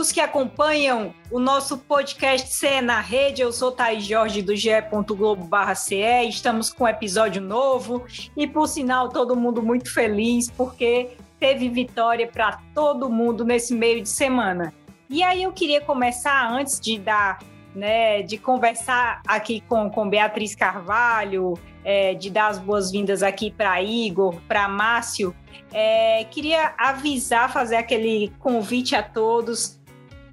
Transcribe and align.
Amigos 0.00 0.12
que 0.12 0.20
acompanham 0.20 1.14
o 1.30 1.38
nosso 1.38 1.76
podcast 1.76 2.48
CE 2.54 2.80
na 2.80 3.00
Rede. 3.00 3.42
Eu 3.42 3.52
sou 3.52 3.70
Thaís 3.70 4.02
Jorge 4.02 4.40
do 4.40 4.56
ge.globo.ce. 4.56 6.00
Estamos 6.26 6.72
com 6.72 6.84
um 6.84 6.88
episódio 6.88 7.42
novo 7.42 8.04
e, 8.34 8.46
por 8.46 8.66
sinal, 8.66 9.10
todo 9.10 9.36
mundo 9.36 9.62
muito 9.62 9.92
feliz 9.92 10.50
porque 10.50 11.10
teve 11.38 11.68
vitória 11.68 12.26
para 12.26 12.62
todo 12.74 13.10
mundo 13.10 13.44
nesse 13.44 13.74
meio 13.74 14.00
de 14.00 14.08
semana. 14.08 14.72
E 15.10 15.22
aí 15.22 15.42
eu 15.42 15.52
queria 15.52 15.82
começar 15.82 16.50
antes 16.50 16.80
de 16.80 16.98
dar, 16.98 17.38
né, 17.74 18.22
de 18.22 18.38
conversar 18.38 19.20
aqui 19.26 19.60
com, 19.68 19.90
com 19.90 20.08
Beatriz 20.08 20.54
Carvalho, 20.54 21.58
é, 21.84 22.14
de 22.14 22.30
dar 22.30 22.48
as 22.48 22.58
boas-vindas 22.58 23.22
aqui 23.22 23.50
para 23.50 23.82
Igor, 23.82 24.40
para 24.48 24.66
Márcio. 24.66 25.34
É, 25.72 26.24
queria 26.24 26.74
avisar, 26.78 27.52
fazer 27.52 27.76
aquele 27.76 28.32
convite 28.38 28.96
a 28.96 29.02
todos. 29.02 29.79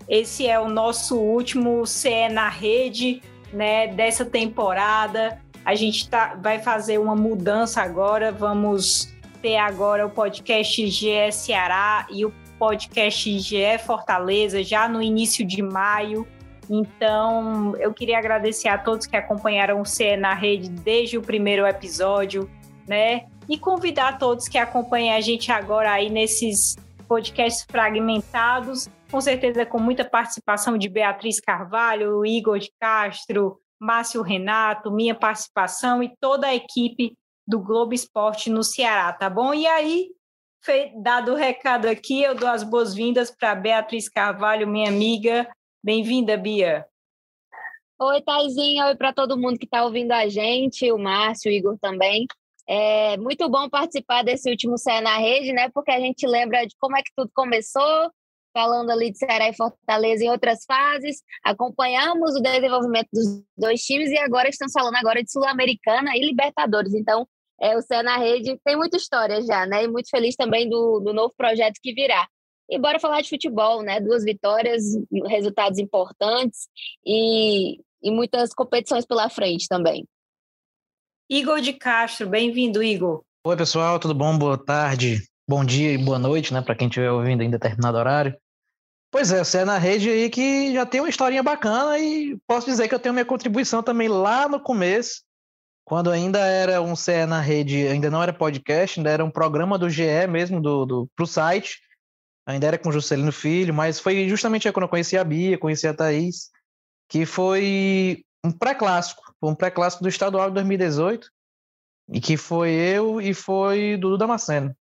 Esse 0.08 0.48
é 0.48 0.60
o 0.60 0.70
nosso 0.70 1.18
último 1.18 1.86
CE 1.86 2.30
na 2.30 2.48
rede, 2.48 3.22
né, 3.52 3.88
dessa 3.88 4.24
temporada. 4.24 5.42
A 5.66 5.76
gente 5.76 6.10
tá, 6.10 6.36
vai 6.42 6.60
fazer 6.60 6.98
uma 6.98 7.16
mudança 7.16 7.82
agora. 7.82 8.32
Vamos 8.32 9.14
ter 9.42 9.58
agora 9.58 10.06
o 10.06 10.10
podcast 10.10 10.88
GE 10.88 11.32
Ceará 11.32 12.08
e 12.10 12.26
o 12.26 12.34
podcast 12.58 13.38
GE 13.40 13.78
Fortaleza 13.86 14.64
já 14.64 14.88
no 14.88 15.02
início 15.02 15.46
de 15.46 15.62
maio. 15.62 16.26
Então, 16.70 17.76
eu 17.78 17.94
queria 17.94 18.18
agradecer 18.18 18.68
a 18.68 18.78
todos 18.78 19.06
que 19.06 19.16
acompanharam 19.16 19.82
o 19.82 19.86
CE 19.86 20.18
na 20.18 20.34
rede 20.34 20.70
desde 20.70 21.18
o 21.18 21.22
primeiro 21.22 21.66
episódio, 21.66 22.50
né? 22.88 23.26
E 23.48 23.58
convidar 23.58 24.18
todos 24.18 24.48
que 24.48 24.58
acompanhem 24.58 25.14
a 25.14 25.22
gente 25.22 25.52
agora 25.52 25.92
aí 25.92 26.10
nesses 26.10 26.76
podcasts 27.08 27.66
fragmentados, 27.70 28.90
com 29.10 29.22
certeza 29.22 29.66
com 29.66 29.80
muita 29.80 30.04
participação 30.04 30.78
de 30.78 30.90
Beatriz 30.90 31.40
Carvalho, 31.40 32.26
Igor 32.26 32.60
de 32.60 32.72
Castro, 32.80 33.60
Márcio 33.80 34.22
Renato, 34.22 34.92
minha 34.92 35.16
participação 35.16 36.04
e 36.04 36.14
toda 36.20 36.48
a 36.48 36.56
equipe 36.56 37.14
do 37.48 37.60
Globo 37.60 37.94
Esporte 37.94 38.50
no 38.50 38.64
Ceará, 38.64 39.14
tá 39.14 39.30
bom? 39.30 39.54
E 39.54 39.66
aí, 39.66 40.10
dado 41.02 41.34
o 41.34 41.36
recado 41.36 41.88
aqui, 41.88 42.22
eu 42.22 42.36
dou 42.36 42.50
as 42.50 42.64
boas-vindas 42.64 43.32
para 43.32 43.56
Beatriz 43.56 44.10
Carvalho, 44.10 44.68
minha 44.68 44.90
amiga. 44.90 45.48
Bem-vinda, 45.82 46.36
Bia. 46.36 46.86
Oi, 48.00 48.22
Taizinha. 48.22 48.88
Oi 48.88 48.96
para 48.96 49.14
todo 49.14 49.38
mundo 49.38 49.58
que 49.58 49.66
está 49.66 49.84
ouvindo 49.84 50.12
a 50.12 50.28
gente, 50.28 50.92
o 50.92 50.98
Márcio, 50.98 51.50
o 51.50 51.54
Igor 51.54 51.78
também. 51.80 52.28
É 52.68 53.16
muito 53.16 53.48
bom 53.48 53.70
participar 53.70 54.24
desse 54.24 54.50
último 54.50 54.78
Ceará 54.78 55.02
na 55.02 55.18
Rede, 55.18 55.54
né? 55.54 55.70
Porque 55.70 55.92
a 55.92 56.00
gente 56.00 56.28
lembra 56.28 56.66
de 56.66 56.76
como 56.78 56.98
é 56.98 57.02
que 57.02 57.12
tudo 57.16 57.32
começou, 57.34 58.12
falando 58.58 58.90
ali 58.90 59.12
de 59.12 59.20
Ceará 59.20 59.48
e 59.50 59.56
Fortaleza 59.56 60.24
em 60.24 60.32
outras 60.32 60.66
fases. 60.66 61.22
Acompanhamos 61.44 62.36
o 62.36 62.42
desenvolvimento 62.42 63.08
dos 63.14 63.44
dois 63.56 63.82
times 63.82 64.10
e 64.10 64.18
agora 64.18 64.50
estamos 64.50 64.74
falando 64.74 64.96
agora 64.96 65.24
de 65.24 65.32
Sul-Americana 65.32 66.16
e 66.16 66.26
Libertadores. 66.26 66.96
Então, 66.96 67.28
é, 67.62 67.78
o 67.78 67.82
Cé 67.84 68.02
na 68.02 68.18
Rede 68.18 68.60
tem 68.66 68.76
muita 68.76 68.98
história 68.98 69.44
já, 69.44 69.68
né? 69.68 69.84
E 69.84 69.88
muito 69.88 70.10
feliz 70.10 70.36
também 70.36 70.68
do, 70.68 71.00
do 71.00 71.14
novo 71.14 71.32
projeto 71.38 71.76
que 71.84 71.94
virá. 71.94 72.28
E 72.68 72.80
bora 72.80 73.00
falar 73.00 73.22
de 73.22 73.30
futebol, 73.30 73.84
né? 73.84 74.00
Duas 74.00 74.24
vitórias, 74.24 74.84
resultados 75.28 75.78
importantes 75.78 76.68
e, 77.06 77.80
e 78.02 78.10
muitas 78.10 78.56
competições 78.56 79.06
pela 79.06 79.30
frente 79.30 79.68
também. 79.68 80.04
Igor 81.30 81.62
de 81.62 81.74
Castro, 81.74 82.28
bem-vindo, 82.28 82.82
Igor. 82.82 83.22
Oi, 83.46 83.56
pessoal, 83.56 84.00
tudo 84.00 84.16
bom? 84.16 84.36
Boa 84.36 84.58
tarde, 84.58 85.22
bom 85.48 85.64
dia 85.64 85.92
e 85.92 85.98
boa 85.98 86.18
noite, 86.18 86.52
né? 86.52 86.62
Para 86.64 86.74
quem 86.74 86.88
estiver 86.88 87.12
ouvindo 87.12 87.44
em 87.44 87.52
determinado 87.52 88.00
horário. 88.00 88.36
Pois 89.18 89.32
é, 89.32 89.44
você 89.44 89.58
é 89.58 89.66
na 89.66 89.80
rede 89.80 90.12
aí 90.12 90.30
que 90.30 90.72
já 90.72 90.86
tem 90.86 91.02
uma 91.02 91.10
historinha 91.10 91.42
bacana 91.42 91.98
e 91.98 92.38
posso 92.46 92.68
dizer 92.68 92.88
que 92.88 92.94
eu 92.94 93.00
tenho 93.00 93.14
minha 93.14 93.26
contribuição 93.26 93.82
também 93.82 94.08
lá 94.08 94.48
no 94.48 94.60
começo, 94.60 95.24
quando 95.84 96.12
ainda 96.12 96.38
era 96.38 96.84
um 96.84 96.96
CE 96.96 97.26
na 97.26 97.42
rede, 97.42 97.88
ainda 97.88 98.12
não 98.12 98.22
era 98.22 98.32
podcast, 98.32 99.00
ainda 99.00 99.10
era 99.10 99.26
um 99.26 99.32
programa 99.32 99.76
do 99.76 99.90
GE 99.90 100.28
mesmo, 100.30 100.62
do, 100.62 100.86
do, 100.86 101.10
pro 101.16 101.26
site, 101.26 101.82
ainda 102.46 102.68
era 102.68 102.78
com 102.78 102.92
Juscelino 102.92 103.32
Filho, 103.32 103.74
mas 103.74 104.00
foi 104.00 104.30
justamente 104.30 104.68
aí 104.68 104.72
quando 104.72 104.84
eu 104.84 104.90
conheci 104.90 105.18
a 105.18 105.24
Bia, 105.24 105.58
conheci 105.58 105.88
a 105.88 105.96
Thaís, 105.96 106.52
que 107.10 107.26
foi 107.26 108.24
um 108.46 108.52
pré-clássico, 108.52 109.24
um 109.42 109.56
pré-clássico 109.56 110.04
do 110.04 110.10
estadual 110.10 110.50
de 110.50 110.54
2018, 110.54 111.28
e 112.12 112.22
que 112.22 112.38
foi 112.38 112.70
eu 112.70 113.20
e 113.20 113.34
foi 113.34 113.98
Dudu 113.98 114.16
Damasceno. 114.16 114.78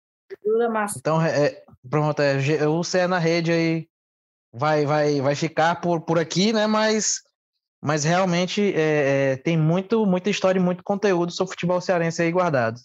Dudu 0.45 0.59
Damasceno. 0.59 0.99
Então, 0.99 1.23
é, 1.23 1.47
é 1.47 1.65
pronto, 1.89 2.21
é, 2.21 2.67
o 2.67 2.83
CE 2.83 3.07
na 3.07 3.19
rede 3.21 3.53
aí 3.53 3.89
vai, 4.55 4.87
vai, 4.87 5.21
vai 5.21 5.35
ficar 5.35 5.81
por, 5.81 6.01
por 6.03 6.19
aqui, 6.19 6.53
né, 6.53 6.67
mas 6.67 7.23
mas 7.83 8.03
realmente 8.03 8.73
é, 8.75 9.33
é, 9.33 9.37
tem 9.37 9.59
muito, 9.59 10.07
muita 10.07 10.31
história 10.31 10.59
e 10.59 10.63
muito 10.63 10.83
conteúdo 10.83 11.31
sobre 11.31 11.53
futebol 11.53 11.83
cearense 11.83 12.23
aí 12.23 12.33
guardado. 12.33 12.81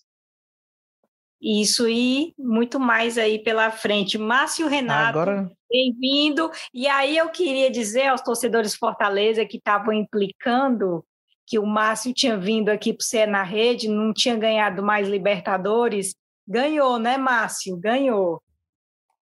Isso 1.42 1.88
e 1.88 2.34
muito 2.38 2.78
mais 2.82 3.18
aí 3.18 3.40
pela 3.40 3.72
frente. 3.72 4.18
Márcio 4.18 4.68
Renato, 4.68 5.18
Agora... 5.18 5.50
bem-vindo. 5.72 6.52
E 6.74 6.86
aí 6.86 7.16
eu 7.16 7.30
queria 7.30 7.72
dizer 7.72 8.08
aos 8.08 8.20
torcedores 8.20 8.76
Fortaleza 8.76 9.46
que 9.46 9.56
estavam 9.56 9.94
implicando 9.94 11.02
que 11.48 11.58
o 11.58 11.66
Márcio 11.66 12.14
tinha 12.14 12.38
vindo 12.38 12.68
aqui 12.68 12.92
para 12.92 13.06
ser 13.06 13.26
na 13.26 13.42
rede, 13.42 13.88
não 13.88 14.14
tinha 14.14 14.36
ganhado 14.36 14.84
mais 14.84 15.08
Libertadores. 15.08 16.14
Ganhou, 16.46 17.00
né, 17.00 17.18
Márcio? 17.18 17.78
Ganhou. 17.78 18.42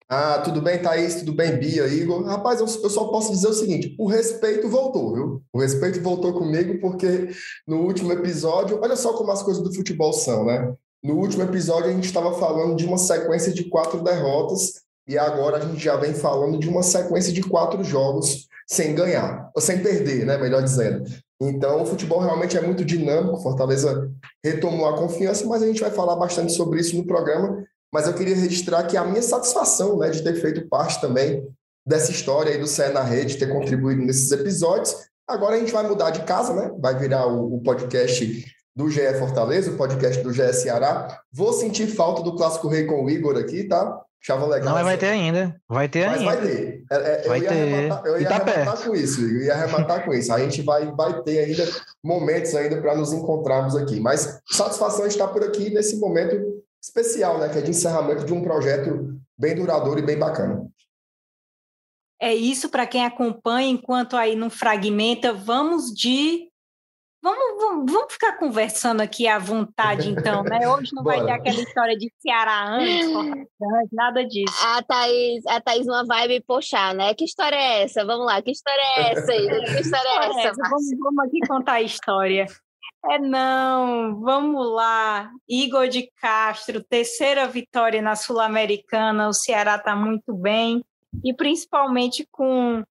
Ah, 0.08 0.40
tudo 0.40 0.62
bem, 0.62 0.80
Thaís? 0.80 1.16
Tudo 1.16 1.34
bem, 1.34 1.58
Bia, 1.58 1.88
Igor? 1.88 2.24
Rapaz, 2.26 2.60
eu, 2.60 2.68
eu, 2.84 2.90
só 2.92 3.06
posso 3.06 3.32
dizer 3.32 3.48
o 3.48 3.54
seguinte: 3.54 3.96
o 3.98 4.08
respeito 4.08 4.70
voltou, 4.70 5.14
viu? 5.16 5.44
O 5.52 5.60
respeito 5.60 6.00
voltou 6.02 6.32
comigo, 6.34 6.80
porque 6.80 7.30
no 7.68 7.82
último 7.82 8.14
episódio, 8.14 8.80
olha 8.82 8.96
só 8.96 9.14
como 9.14 9.32
as 9.32 9.42
coisas 9.42 9.64
do 9.64 9.74
futebol 9.74 10.14
são, 10.14 10.46
né? 10.46 10.72
No 11.04 11.16
último 11.16 11.42
episódio, 11.42 11.90
a 11.90 11.94
gente 11.94 12.06
estava 12.06 12.34
falando 12.38 12.76
de 12.76 12.86
uma 12.86 13.00
sequência 13.00 13.52
de 13.52 13.64
quatro 13.64 14.04
derrotas, 14.04 14.74
e 15.08 15.18
agora 15.18 15.58
a 15.58 15.62
gente 15.62 15.84
já 15.84 15.96
vem 15.96 16.14
falando 16.14 16.60
de 16.60 16.70
uma 16.70 16.84
sequência 16.84 17.34
de 17.34 17.42
quatro 17.42 17.84
jogos 17.84 18.48
sem 18.68 18.94
ganhar, 18.94 19.50
ou 19.56 19.62
sem 19.62 19.82
perder, 19.82 20.24
né? 20.26 20.38
Melhor 20.38 20.62
dizendo. 20.62 21.04
Então, 21.42 21.82
o 21.82 21.86
futebol 21.86 22.20
realmente 22.20 22.56
é 22.56 22.62
muito 22.62 22.86
dinâmico. 22.86 23.42
Fortaleza 23.42 24.10
retomou 24.44 24.88
a 24.88 24.98
confiança, 24.98 25.46
mas 25.48 25.64
a 25.64 25.68
gente 25.68 25.82
vai 25.82 25.92
falar 25.92 26.16
bastante 26.16 26.54
sobre 26.54 26.80
isso 26.80 26.96
no 26.96 27.06
programa 27.06 27.66
mas 27.94 28.08
eu 28.08 28.14
queria 28.14 28.36
registrar 28.36 28.84
que 28.84 28.98
a 28.98 29.04
minha 29.04 29.22
satisfação 29.22 29.98
né, 29.98 30.10
de 30.10 30.24
ter 30.24 30.36
feito 30.36 30.68
parte 30.68 31.00
também 31.00 31.48
dessa 31.86 32.12
história 32.12 32.52
aí 32.52 32.58
do 32.58 32.68
CE 32.68 32.90
na 32.90 33.04
Rede, 33.04 33.38
ter 33.38 33.48
contribuído 33.48 34.02
nesses 34.02 34.32
episódios. 34.32 34.96
Agora 35.28 35.56
a 35.56 35.60
gente 35.60 35.72
vai 35.72 35.88
mudar 35.88 36.10
de 36.10 36.24
casa, 36.24 36.54
né? 36.54 36.72
Vai 36.80 36.98
virar 36.98 37.28
o, 37.28 37.56
o 37.56 37.62
podcast 37.62 38.46
do 38.76 38.90
GE 38.90 39.14
Fortaleza, 39.20 39.72
o 39.72 39.78
podcast 39.78 40.22
do 40.22 40.34
GE 40.34 40.54
Ceará. 40.54 41.20
Vou 41.32 41.54
sentir 41.54 41.88
falta 41.88 42.22
do 42.22 42.36
Clássico 42.36 42.68
Rei 42.68 42.86
com 42.86 43.04
o 43.04 43.10
Igor 43.10 43.38
aqui, 43.38 43.64
tá? 43.64 44.02
Chava 44.26 44.48
legal. 44.48 44.70
Não, 44.70 44.74
mas 44.74 44.86
vai 44.86 44.98
ter 44.98 45.06
ainda. 45.06 45.56
Vai 45.70 45.88
ter 45.88 46.08
mas 46.08 46.20
ainda. 46.20 46.32
vai 46.32 46.42
ter. 46.42 46.84
É, 46.92 46.96
é, 46.96 47.28
vai 47.28 47.38
eu 47.38 47.44
ia 47.44 47.50
ter. 47.50 47.56
Arrematar, 47.56 48.06
eu 48.06 48.22
ia 48.22 48.28
tá 48.28 48.36
arrematar 48.36 48.66
perto. 48.66 48.88
com 48.88 48.96
isso. 48.96 49.22
Eu 49.22 49.42
ia 49.42 49.54
arrematar 49.54 50.06
com 50.06 50.14
isso. 50.16 50.34
A 50.34 50.40
gente 50.40 50.62
vai, 50.64 50.92
vai 50.92 51.22
ter 51.22 51.40
ainda 51.40 51.64
momentos 52.04 52.56
ainda 52.56 52.82
para 52.82 52.96
nos 52.96 53.14
encontrarmos 53.14 53.76
aqui. 53.76 54.00
Mas 54.00 54.40
satisfação 54.50 55.06
estar 55.06 55.28
por 55.28 55.44
aqui 55.44 55.70
nesse 55.70 55.98
momento 55.98 56.55
especial, 56.86 57.40
né? 57.40 57.50
Que 57.50 57.60
é 57.60 57.62
de 57.62 57.72
encerramento 57.72 58.26
de 58.26 58.34
um 58.34 58.44
projeto 58.44 59.20
bem 59.38 59.56
duradouro 59.56 60.00
e 60.00 60.06
bem 60.06 60.18
bacana. 60.18 60.68
É 62.22 62.34
isso 62.34 62.70
para 62.70 62.88
quem 62.88 63.04
acompanha, 63.04 63.68
enquanto 63.68 64.16
aí 64.16 64.36
não 64.36 64.50
fragmenta, 64.50 65.34
vamos 65.34 65.94
de. 65.94 66.50
Vamos, 67.22 67.60
vamos, 67.60 67.92
vamos 67.92 68.14
ficar 68.14 68.38
conversando 68.38 69.02
aqui 69.02 69.28
à 69.28 69.40
vontade, 69.40 70.12
então, 70.12 70.44
né? 70.44 70.70
Hoje 70.70 70.92
não 70.94 71.04
vai 71.04 71.26
ter 71.26 71.32
aquela 71.32 71.60
história 71.60 71.98
de 71.98 72.14
Ceará 72.20 72.76
antes, 72.76 73.10
nada 73.92 74.24
disso. 74.24 74.54
A 74.64 74.84
Thaís, 74.84 75.44
a 75.48 75.60
Thaís 75.60 75.88
uma 75.88 76.06
vibe 76.06 76.44
puxar, 76.46 76.94
né? 76.94 77.16
Que 77.16 77.26
história 77.26 77.56
é 77.56 77.84
essa? 77.84 78.06
Vamos 78.06 78.28
lá, 78.28 78.40
que 78.44 78.52
história 78.52 78.82
é 78.98 79.12
essa? 79.12 79.32
Que 79.32 79.82
história 79.82 80.08
é 80.08 80.48
essa? 80.48 80.62
Vamos, 80.70 80.86
vamos 81.00 81.26
aqui 81.26 81.40
contar 81.48 81.74
a 81.74 81.82
história. 81.82 82.46
É 83.08 83.20
não, 83.20 84.20
vamos 84.20 84.68
lá. 84.72 85.32
Igor 85.48 85.88
de 85.88 86.12
Castro, 86.20 86.84
terceira 86.84 87.48
vitória 87.48 88.02
na 88.02 88.16
Sul-Americana. 88.16 89.28
O 89.28 89.34
Ceará 89.34 89.76
está 89.76 89.96
muito 89.96 90.34
bem 90.34 90.84
e 91.24 91.34
principalmente 91.34 92.28
com 92.32 92.84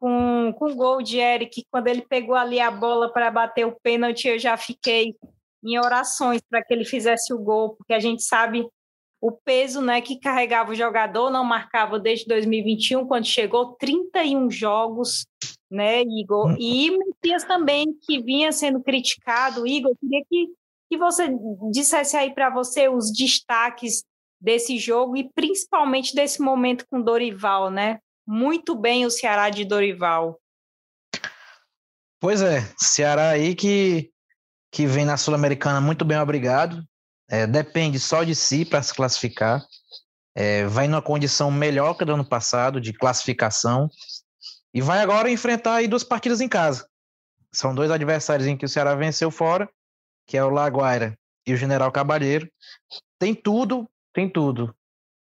com, 0.00 0.54
com 0.58 0.70
o 0.70 0.74
gol 0.74 1.02
de 1.02 1.18
Eric, 1.18 1.66
quando 1.70 1.88
ele 1.88 2.00
pegou 2.00 2.34
ali 2.34 2.58
a 2.58 2.70
bola 2.70 3.12
para 3.12 3.30
bater 3.30 3.66
o 3.66 3.76
pênalti, 3.82 4.28
eu 4.28 4.38
já 4.38 4.56
fiquei 4.56 5.14
em 5.62 5.78
orações 5.78 6.40
para 6.48 6.64
que 6.64 6.72
ele 6.72 6.86
fizesse 6.86 7.34
o 7.34 7.38
gol, 7.38 7.76
porque 7.76 7.92
a 7.92 7.98
gente 7.98 8.22
sabe 8.22 8.66
o 9.20 9.30
peso 9.30 9.82
né, 9.82 10.00
que 10.00 10.18
carregava 10.18 10.72
o 10.72 10.74
jogador, 10.74 11.30
não 11.30 11.44
marcava 11.44 11.98
desde 11.98 12.26
2021, 12.26 13.06
quando 13.06 13.26
chegou 13.26 13.74
31 13.74 14.50
jogos, 14.50 15.26
né, 15.70 16.02
Igor? 16.02 16.48
Hum. 16.48 16.56
E 16.58 16.90
Messias 16.90 17.44
também, 17.44 17.94
que 18.02 18.20
vinha 18.20 18.50
sendo 18.50 18.82
criticado. 18.82 19.66
Igor, 19.66 19.96
queria 20.00 20.24
que, 20.28 20.48
que 20.90 20.98
você 20.98 21.28
dissesse 21.70 22.16
aí 22.16 22.34
para 22.34 22.50
você 22.50 22.88
os 22.88 23.12
destaques 23.12 24.02
desse 24.40 24.78
jogo 24.78 25.16
e 25.16 25.30
principalmente 25.32 26.14
desse 26.14 26.40
momento 26.40 26.86
com 26.90 27.00
Dorival, 27.00 27.70
né? 27.70 28.00
Muito 28.26 28.74
bem 28.74 29.04
o 29.04 29.10
Ceará 29.10 29.50
de 29.50 29.64
Dorival. 29.64 30.40
Pois 32.18 32.42
é, 32.42 32.60
Ceará 32.78 33.30
aí 33.30 33.54
que, 33.54 34.10
que 34.70 34.86
vem 34.86 35.04
na 35.04 35.16
Sul-Americana 35.16 35.80
muito 35.80 36.04
bem 36.04 36.18
obrigado, 36.18 36.84
é, 37.30 37.46
depende 37.46 37.98
só 37.98 38.24
de 38.24 38.34
si 38.34 38.64
para 38.64 38.82
se 38.82 38.94
classificar, 38.94 39.64
é, 40.34 40.66
vai 40.66 40.86
numa 40.86 41.02
condição 41.02 41.50
melhor 41.50 41.94
que 41.94 42.04
do 42.04 42.12
ano 42.12 42.28
passado 42.28 42.80
de 42.80 42.92
classificação 42.92 43.88
e 44.72 44.80
vai 44.80 45.00
agora 45.00 45.30
enfrentar 45.30 45.76
aí 45.76 45.88
duas 45.88 46.04
partidas 46.04 46.40
em 46.40 46.48
casa. 46.48 46.88
São 47.52 47.74
dois 47.74 47.90
adversários 47.90 48.46
em 48.46 48.56
que 48.56 48.64
o 48.64 48.68
Ceará 48.68 48.94
venceu 48.94 49.30
fora, 49.30 49.68
que 50.26 50.36
é 50.36 50.44
o 50.44 50.50
Laguaira 50.50 51.18
e 51.46 51.52
o 51.52 51.56
General 51.56 51.90
Cabalheiro. 51.90 52.48
Tem 53.18 53.34
tudo 53.34 53.88
tem 54.12 54.28
tudo 54.28 54.74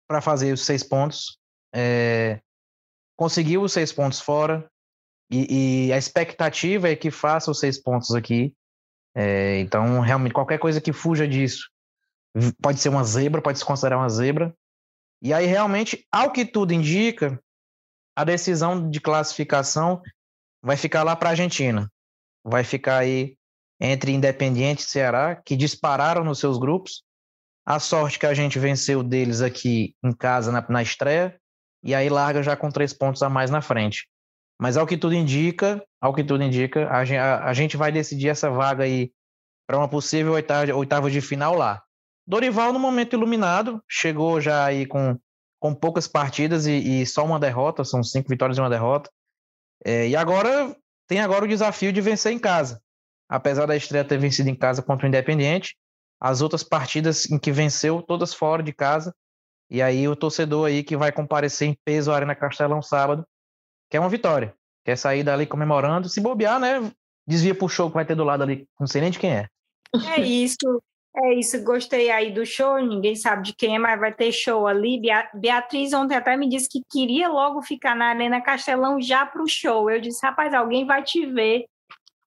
para 0.07 0.21
fazer 0.21 0.51
os 0.51 0.65
seis 0.65 0.83
pontos. 0.83 1.37
É, 1.73 2.41
conseguiu 3.15 3.61
os 3.61 3.73
seis 3.73 3.91
pontos 3.91 4.19
fora. 4.19 4.69
E, 5.29 5.87
e, 5.87 5.93
a 5.93 5.97
expectativa 5.97 6.89
é 6.89 6.95
que 6.95 7.09
faça 7.09 7.49
os 7.49 7.59
seis 7.59 7.81
pontos 7.81 8.13
aqui. 8.13 8.53
É, 9.15 9.59
então, 9.59 9.99
realmente, 10.01 10.33
qualquer 10.33 10.57
coisa 10.57 10.81
que 10.81 10.91
fuja 10.91 11.27
disso 11.27 11.69
pode 12.61 12.79
ser 12.79 12.89
uma 12.89 13.03
zebra, 13.03 13.41
pode 13.41 13.59
se 13.59 13.65
considerar 13.65 13.97
uma 13.97 14.09
zebra. 14.09 14.53
E 15.21 15.33
aí, 15.33 15.45
realmente, 15.45 16.05
ao 16.11 16.31
que 16.31 16.45
tudo 16.45 16.73
indica, 16.73 17.41
a 18.21 18.23
decisão 18.23 18.87
de 18.87 19.01
classificação 19.01 19.99
vai 20.61 20.77
ficar 20.77 21.01
lá 21.01 21.15
para 21.15 21.29
a 21.29 21.31
Argentina. 21.31 21.91
Vai 22.43 22.63
ficar 22.63 22.97
aí 22.97 23.35
entre 23.79 24.11
Independiente 24.11 24.83
e 24.83 24.89
Ceará, 24.89 25.35
que 25.35 25.55
dispararam 25.55 26.23
nos 26.23 26.37
seus 26.37 26.59
grupos. 26.59 27.01
A 27.65 27.79
sorte 27.79 28.19
que 28.19 28.27
a 28.27 28.33
gente 28.35 28.59
venceu 28.59 29.01
deles 29.01 29.41
aqui 29.41 29.95
em 30.03 30.11
casa 30.11 30.51
na, 30.51 30.63
na 30.69 30.83
estreia, 30.83 31.35
e 31.83 31.95
aí 31.95 32.09
larga 32.09 32.43
já 32.43 32.55
com 32.55 32.69
três 32.69 32.93
pontos 32.93 33.23
a 33.23 33.29
mais 33.29 33.49
na 33.49 33.59
frente. 33.59 34.07
Mas 34.59 34.77
ao 34.77 34.85
que 34.85 34.97
tudo 34.97 35.15
indica, 35.15 35.83
ao 35.99 36.13
que 36.13 36.23
tudo 36.23 36.43
indica, 36.43 36.87
a, 36.89 37.01
a, 37.01 37.49
a 37.49 37.53
gente 37.53 37.75
vai 37.75 37.91
decidir 37.91 38.29
essa 38.29 38.51
vaga 38.51 38.83
aí 38.83 39.11
para 39.65 39.79
uma 39.79 39.87
possível 39.87 40.33
oitava, 40.33 40.75
oitava 40.75 41.09
de 41.09 41.21
final 41.21 41.55
lá. 41.55 41.81
Dorival, 42.27 42.71
no 42.71 42.77
momento 42.77 43.13
iluminado, 43.13 43.83
chegou 43.89 44.39
já 44.39 44.63
aí 44.63 44.85
com, 44.85 45.19
com 45.61 45.75
poucas 45.75 46.07
partidas 46.07 46.65
e, 46.65 47.01
e 47.01 47.05
só 47.05 47.23
uma 47.23 47.39
derrota, 47.39 47.85
são 47.85 48.03
cinco 48.03 48.27
vitórias 48.27 48.57
e 48.57 48.61
uma 48.61 48.69
derrota. 48.69 49.11
É, 49.85 50.09
e 50.09 50.15
agora 50.15 50.75
tem 51.07 51.19
agora 51.19 51.45
o 51.45 51.47
desafio 51.47 51.93
de 51.93 52.01
vencer 52.01 52.33
em 52.33 52.39
casa. 52.39 52.81
Apesar 53.29 53.67
da 53.67 53.75
estreia 53.75 54.03
ter 54.03 54.17
vencido 54.17 54.49
em 54.49 54.55
casa 54.55 54.81
contra 54.81 55.05
o 55.05 55.07
Independiente, 55.07 55.77
as 56.19 56.41
outras 56.41 56.63
partidas 56.63 57.29
em 57.29 57.37
que 57.37 57.51
venceu, 57.51 58.01
todas 58.01 58.33
fora 58.33 58.63
de 58.63 58.73
casa. 58.73 59.13
E 59.69 59.81
aí 59.83 60.07
o 60.07 60.15
torcedor 60.15 60.67
aí 60.67 60.83
que 60.83 60.97
vai 60.97 61.11
comparecer 61.11 61.67
em 61.67 61.77
peso 61.85 62.11
à 62.11 62.15
Arena 62.15 62.35
Castelão 62.35 62.81
sábado, 62.81 63.23
que 63.87 63.95
é 63.95 63.99
uma 63.99 64.09
vitória. 64.09 64.55
Quer 64.83 64.97
sair 64.97 65.23
dali 65.23 65.45
comemorando, 65.45 66.09
se 66.09 66.19
bobear, 66.19 66.59
né? 66.59 66.91
Desvia 67.27 67.53
pro 67.53 67.69
show 67.69 67.87
que 67.87 67.95
vai 67.95 68.05
ter 68.05 68.15
do 68.15 68.23
lado 68.23 68.41
ali, 68.41 68.67
não 68.79 68.87
sei 68.87 68.99
nem 68.99 69.11
de 69.11 69.19
quem 69.19 69.31
é. 69.31 69.47
É 70.17 70.19
isso. 70.19 70.81
É 71.13 71.33
isso, 71.33 71.61
gostei 71.63 72.09
aí 72.09 72.31
do 72.31 72.45
show, 72.45 72.77
ninguém 72.79 73.15
sabe 73.15 73.43
de 73.43 73.53
quem 73.53 73.75
é, 73.75 73.79
mas 73.79 73.99
vai 73.99 74.13
ter 74.13 74.31
show 74.31 74.65
ali. 74.65 75.01
Beatriz 75.33 75.91
ontem 75.91 76.15
até 76.15 76.37
me 76.37 76.47
disse 76.47 76.69
que 76.69 76.81
queria 76.89 77.27
logo 77.27 77.61
ficar 77.61 77.95
na 77.95 78.05
Arena 78.05 78.39
Castelão 78.39 78.99
já 79.01 79.25
para 79.25 79.43
o 79.43 79.47
show. 79.47 79.89
Eu 79.89 79.99
disse, 79.99 80.25
rapaz, 80.25 80.53
alguém 80.53 80.85
vai 80.85 81.03
te 81.03 81.25
ver 81.25 81.65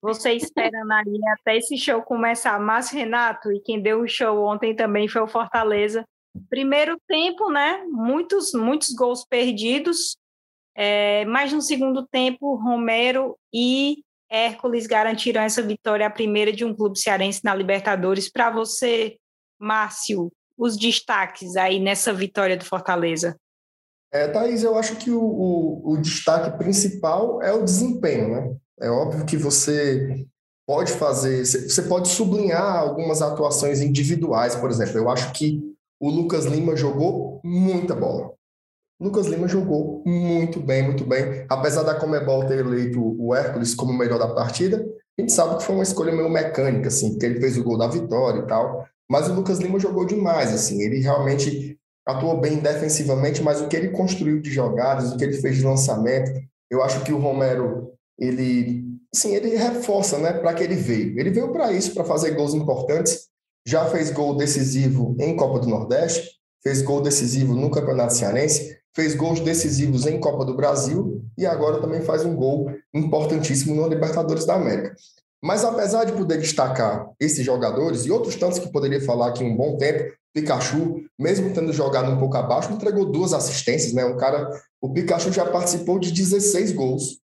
você 0.05 0.35
espera 0.35 0.85
na 0.85 1.03
linha 1.03 1.33
até 1.41 1.57
esse 1.57 1.79
show 1.79 2.03
começar. 2.03 2.61
Mas, 2.61 2.91
Renato, 2.91 3.51
e 3.51 3.59
quem 3.59 3.81
deu 3.81 4.03
o 4.03 4.07
show 4.07 4.45
ontem 4.45 4.77
também 4.77 5.09
foi 5.09 5.23
o 5.23 5.27
Fortaleza. 5.27 6.05
Primeiro 6.51 7.01
tempo, 7.09 7.51
né? 7.51 7.83
Muitos, 7.89 8.53
muitos 8.53 8.91
gols 8.91 9.25
perdidos. 9.25 10.19
É, 10.75 11.25
mas 11.25 11.55
no 11.55 11.63
segundo 11.63 12.07
tempo, 12.07 12.55
Romero 12.57 13.35
e 13.51 14.05
Hércules 14.35 14.87
garantiram 14.87 15.43
essa 15.43 15.63
vitória, 15.63 16.07
a 16.07 16.11
primeira 16.11 16.53
de 16.53 16.65
um 16.65 16.75
clube 16.75 16.99
cearense 16.99 17.41
na 17.45 17.55
Libertadores. 17.55 18.31
Para 18.31 18.51
você, 18.51 19.17
Márcio, 19.61 20.33
os 20.59 20.77
destaques 20.77 21.57
aí 21.57 21.79
nessa 21.79 22.13
vitória 22.13 22.57
do 22.57 22.65
Fortaleza? 22.65 23.37
É, 24.13 24.29
Thaís, 24.29 24.63
eu 24.63 24.77
acho 24.77 24.97
que 24.97 25.11
o, 25.11 25.21
o, 25.21 25.93
o 25.93 25.97
destaque 25.99 26.57
principal 26.59 27.43
é 27.43 27.53
o 27.53 27.65
desempenho, 27.65 28.29
né? 28.29 28.57
É 28.81 28.91
óbvio 28.91 29.25
que 29.25 29.37
você 29.37 30.27
pode 30.67 30.93
fazer, 30.93 31.45
você 31.45 31.83
pode 31.83 32.09
sublinhar 32.09 32.79
algumas 32.79 33.23
atuações 33.23 33.81
individuais, 33.81 34.55
por 34.57 34.71
exemplo. 34.71 34.99
Eu 34.99 35.11
acho 35.11 35.33
que 35.33 35.61
o 36.01 36.11
Lucas 36.11 36.45
Lima 36.45 36.77
jogou 36.77 37.41
muita 37.45 37.95
bola. 37.95 38.34
Lucas 39.01 39.27
Lima 39.27 39.49
jogou 39.49 40.03
muito 40.07 40.61
bem, 40.61 40.83
muito 40.83 41.05
bem. 41.05 41.45
Apesar 41.49 41.83
da 41.83 41.95
Comebol 41.95 42.47
ter 42.47 42.59
eleito 42.59 43.01
o 43.19 43.35
Hércules 43.35 43.75
como 43.75 43.93
o 43.93 43.97
melhor 43.97 44.19
da 44.19 44.29
partida, 44.29 44.85
a 45.19 45.21
gente 45.21 45.33
sabe 45.33 45.57
que 45.57 45.65
foi 45.65 45.75
uma 45.75 45.85
escolha 45.85 46.13
meio 46.13 46.29
mecânica, 46.29 46.89
assim, 46.89 47.11
porque 47.11 47.27
ele 47.27 47.41
fez 47.41 47.57
o 47.57 47.65
gol 47.65 47.79
da 47.79 47.89
vitória 47.89 48.41
e 48.41 48.47
tal. 48.47 48.87
Mas 49.11 49.29
o 49.29 49.35
Lucas 49.35 49.59
Lima 49.59 49.79
jogou 49.79 50.07
demais, 50.07 50.53
assim. 50.53 50.81
Ele 50.81 51.01
realmente 51.01 51.79
atuou 52.07 52.41
bem 52.41 52.59
defensivamente, 52.59 53.43
mas 53.43 53.61
o 53.61 53.69
que 53.69 53.77
ele 53.77 53.91
construiu 53.91 54.41
de 54.41 54.51
jogadas, 54.51 55.13
o 55.13 55.17
que 55.17 55.25
ele 55.25 55.41
fez 55.41 55.57
de 55.57 55.65
lançamento, 55.65 56.31
eu 56.71 56.83
acho 56.83 57.03
que 57.05 57.13
o 57.13 57.19
Romero 57.19 57.93
ele, 58.19 58.85
sim, 59.15 59.35
ele 59.35 59.57
reforça, 59.57 60.19
né, 60.19 60.33
para 60.33 60.55
que 60.55 60.63
ele 60.63 60.77
veio. 60.77 61.19
Ele 61.19 61.31
veio 61.31 61.53
para 61.53 61.73
isso, 61.73 61.95
para 61.95 62.05
fazer 62.05 62.33
gols 62.33 62.55
importantes. 62.55 63.29
Já 63.67 63.87
fez 63.87 64.11
gol 64.11 64.37
decisivo 64.37 65.17
em 65.19 65.37
Copa 65.37 65.61
do 65.61 65.69
Nordeste, 65.69 66.31
fez 66.67 66.83
gol 66.83 67.03
decisivo 67.03 67.55
no 67.55 67.71
Campeonato 67.71 68.15
Cearense, 68.15 68.79
fez 68.95 69.15
gols 69.15 69.41
decisivos 69.41 70.07
em 70.07 70.19
Copa 70.19 70.45
do 70.45 70.57
Brasil 70.57 71.23
e 71.37 71.45
agora 71.45 71.81
também 71.81 72.01
faz 72.01 72.25
um 72.25 72.35
gol 72.35 72.71
importantíssimo 72.95 73.75
no 73.75 73.89
Libertadores 73.89 74.47
da 74.47 74.55
América. 74.55 74.95
Mas 75.43 75.63
apesar 75.63 76.05
de 76.05 76.13
poder 76.13 76.39
destacar 76.39 77.07
esses 77.21 77.45
jogadores 77.45 78.07
e 78.07 78.11
outros 78.11 78.35
tantos 78.37 78.59
que 78.59 78.73
poderia 78.73 79.01
falar 79.01 79.29
aqui 79.29 79.45
um 79.45 79.55
bom 79.55 79.77
tempo, 79.77 80.11
Pikachu, 80.33 81.03
mesmo 81.19 81.53
tendo 81.53 81.73
jogado 81.73 82.11
um 82.11 82.19
pouco 82.19 82.37
abaixo, 82.37 82.73
entregou 82.73 83.05
duas 83.05 83.35
assistências, 83.35 83.93
né? 83.93 84.05
Um 84.05 84.17
cara, 84.17 84.51
o 84.81 84.91
Pikachu 84.93 85.31
já 85.31 85.45
participou 85.45 85.99
de 85.99 86.11
16 86.11 86.73
gols 86.73 87.21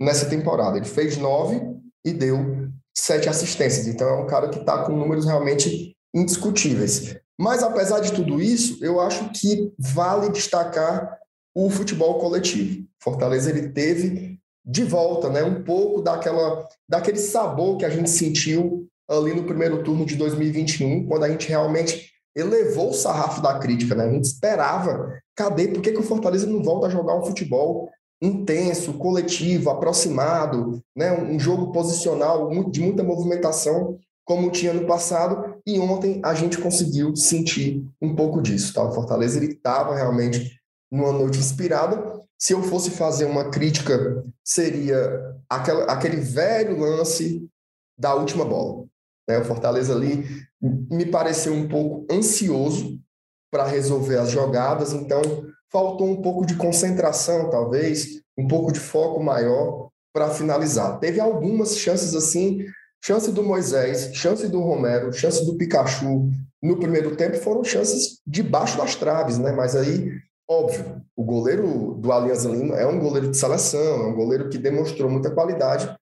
nessa 0.00 0.26
temporada. 0.26 0.78
Ele 0.78 0.86
fez 0.86 1.18
nove 1.18 1.60
e 2.04 2.12
deu 2.12 2.70
sete 2.96 3.28
assistências. 3.28 3.86
Então 3.86 4.08
é 4.08 4.22
um 4.22 4.26
cara 4.26 4.48
que 4.48 4.58
está 4.58 4.82
com 4.84 4.96
números 4.96 5.26
realmente 5.26 5.94
indiscutíveis. 6.14 7.16
Mas 7.38 7.62
apesar 7.62 8.00
de 8.00 8.12
tudo 8.12 8.40
isso, 8.40 8.84
eu 8.84 9.00
acho 9.00 9.30
que 9.32 9.72
vale 9.78 10.30
destacar 10.30 11.18
o 11.54 11.70
futebol 11.70 12.18
coletivo. 12.18 12.84
Fortaleza 13.02 13.50
ele 13.50 13.70
teve 13.70 14.38
de 14.64 14.84
volta, 14.84 15.30
né, 15.30 15.42
um 15.42 15.64
pouco 15.64 16.02
daquela 16.02 16.68
daquele 16.88 17.16
sabor 17.16 17.78
que 17.78 17.84
a 17.84 17.90
gente 17.90 18.10
sentiu 18.10 18.86
ali 19.08 19.34
no 19.34 19.44
primeiro 19.44 19.82
turno 19.82 20.04
de 20.04 20.14
2021, 20.16 21.06
quando 21.06 21.24
a 21.24 21.28
gente 21.28 21.48
realmente 21.48 22.10
elevou 22.36 22.90
o 22.90 22.94
sarrafo 22.94 23.42
da 23.42 23.58
crítica, 23.58 23.94
né? 23.94 24.04
A 24.04 24.12
gente 24.12 24.24
esperava, 24.24 25.18
cadê? 25.34 25.68
Por 25.68 25.82
que, 25.82 25.90
que 25.90 25.98
o 25.98 26.02
Fortaleza 26.02 26.46
não 26.46 26.62
volta 26.62 26.86
a 26.86 26.90
jogar 26.90 27.18
um 27.18 27.24
futebol 27.24 27.90
intenso, 28.22 28.92
coletivo, 28.94 29.70
aproximado, 29.70 30.80
né? 30.94 31.10
um 31.12 31.38
jogo 31.38 31.72
posicional 31.72 32.50
de 32.70 32.80
muita 32.80 33.02
movimentação, 33.02 33.98
como 34.30 34.48
tinha 34.48 34.72
no 34.72 34.86
passado, 34.86 35.60
e 35.66 35.80
ontem 35.80 36.20
a 36.24 36.34
gente 36.34 36.56
conseguiu 36.56 37.16
sentir 37.16 37.84
um 38.00 38.14
pouco 38.14 38.40
disso. 38.40 38.72
Tá? 38.72 38.80
O 38.80 38.92
Fortaleza 38.92 39.36
ele 39.36 39.54
estava 39.54 39.92
realmente 39.96 40.56
numa 40.88 41.10
noite 41.10 41.40
inspirada. 41.40 42.00
Se 42.38 42.52
eu 42.52 42.62
fosse 42.62 42.92
fazer 42.92 43.24
uma 43.24 43.50
crítica, 43.50 44.24
seria 44.44 45.34
aquela, 45.48 45.82
aquele 45.86 46.18
velho 46.18 46.78
lance 46.78 47.44
da 47.98 48.14
última 48.14 48.44
bola. 48.44 48.84
Né? 49.28 49.38
O 49.38 49.44
Fortaleza 49.44 49.96
ali 49.96 50.24
me 50.62 51.06
pareceu 51.06 51.52
um 51.52 51.66
pouco 51.66 52.06
ansioso 52.08 53.00
para 53.50 53.66
resolver 53.66 54.18
as 54.18 54.30
jogadas, 54.30 54.92
então 54.92 55.22
faltou 55.72 56.08
um 56.08 56.22
pouco 56.22 56.46
de 56.46 56.54
concentração, 56.54 57.50
talvez, 57.50 58.22
um 58.38 58.46
pouco 58.46 58.70
de 58.70 58.78
foco 58.78 59.20
maior 59.20 59.88
para 60.14 60.30
finalizar. 60.30 61.00
Teve 61.00 61.18
algumas 61.18 61.76
chances 61.76 62.14
assim, 62.14 62.64
chance 63.02 63.30
do 63.32 63.42
Moisés, 63.42 64.10
chance 64.14 64.46
do 64.48 64.60
Romero, 64.60 65.12
chance 65.12 65.44
do 65.44 65.56
Pikachu 65.56 66.30
no 66.62 66.78
primeiro 66.78 67.16
tempo 67.16 67.36
foram 67.38 67.64
chances 67.64 68.20
debaixo 68.26 68.76
das 68.76 68.94
traves, 68.94 69.38
né? 69.38 69.52
Mas 69.52 69.74
aí, 69.74 70.12
óbvio, 70.48 71.00
o 71.16 71.24
goleiro 71.24 71.94
do 71.94 72.12
Alianza 72.12 72.50
Lima 72.50 72.76
é 72.76 72.86
um 72.86 72.98
goleiro 72.98 73.30
de 73.30 73.36
seleção, 73.36 74.04
é 74.04 74.06
um 74.08 74.14
goleiro 74.14 74.50
que 74.50 74.58
demonstrou 74.58 75.08
muita 75.08 75.30
qualidade, 75.30 75.94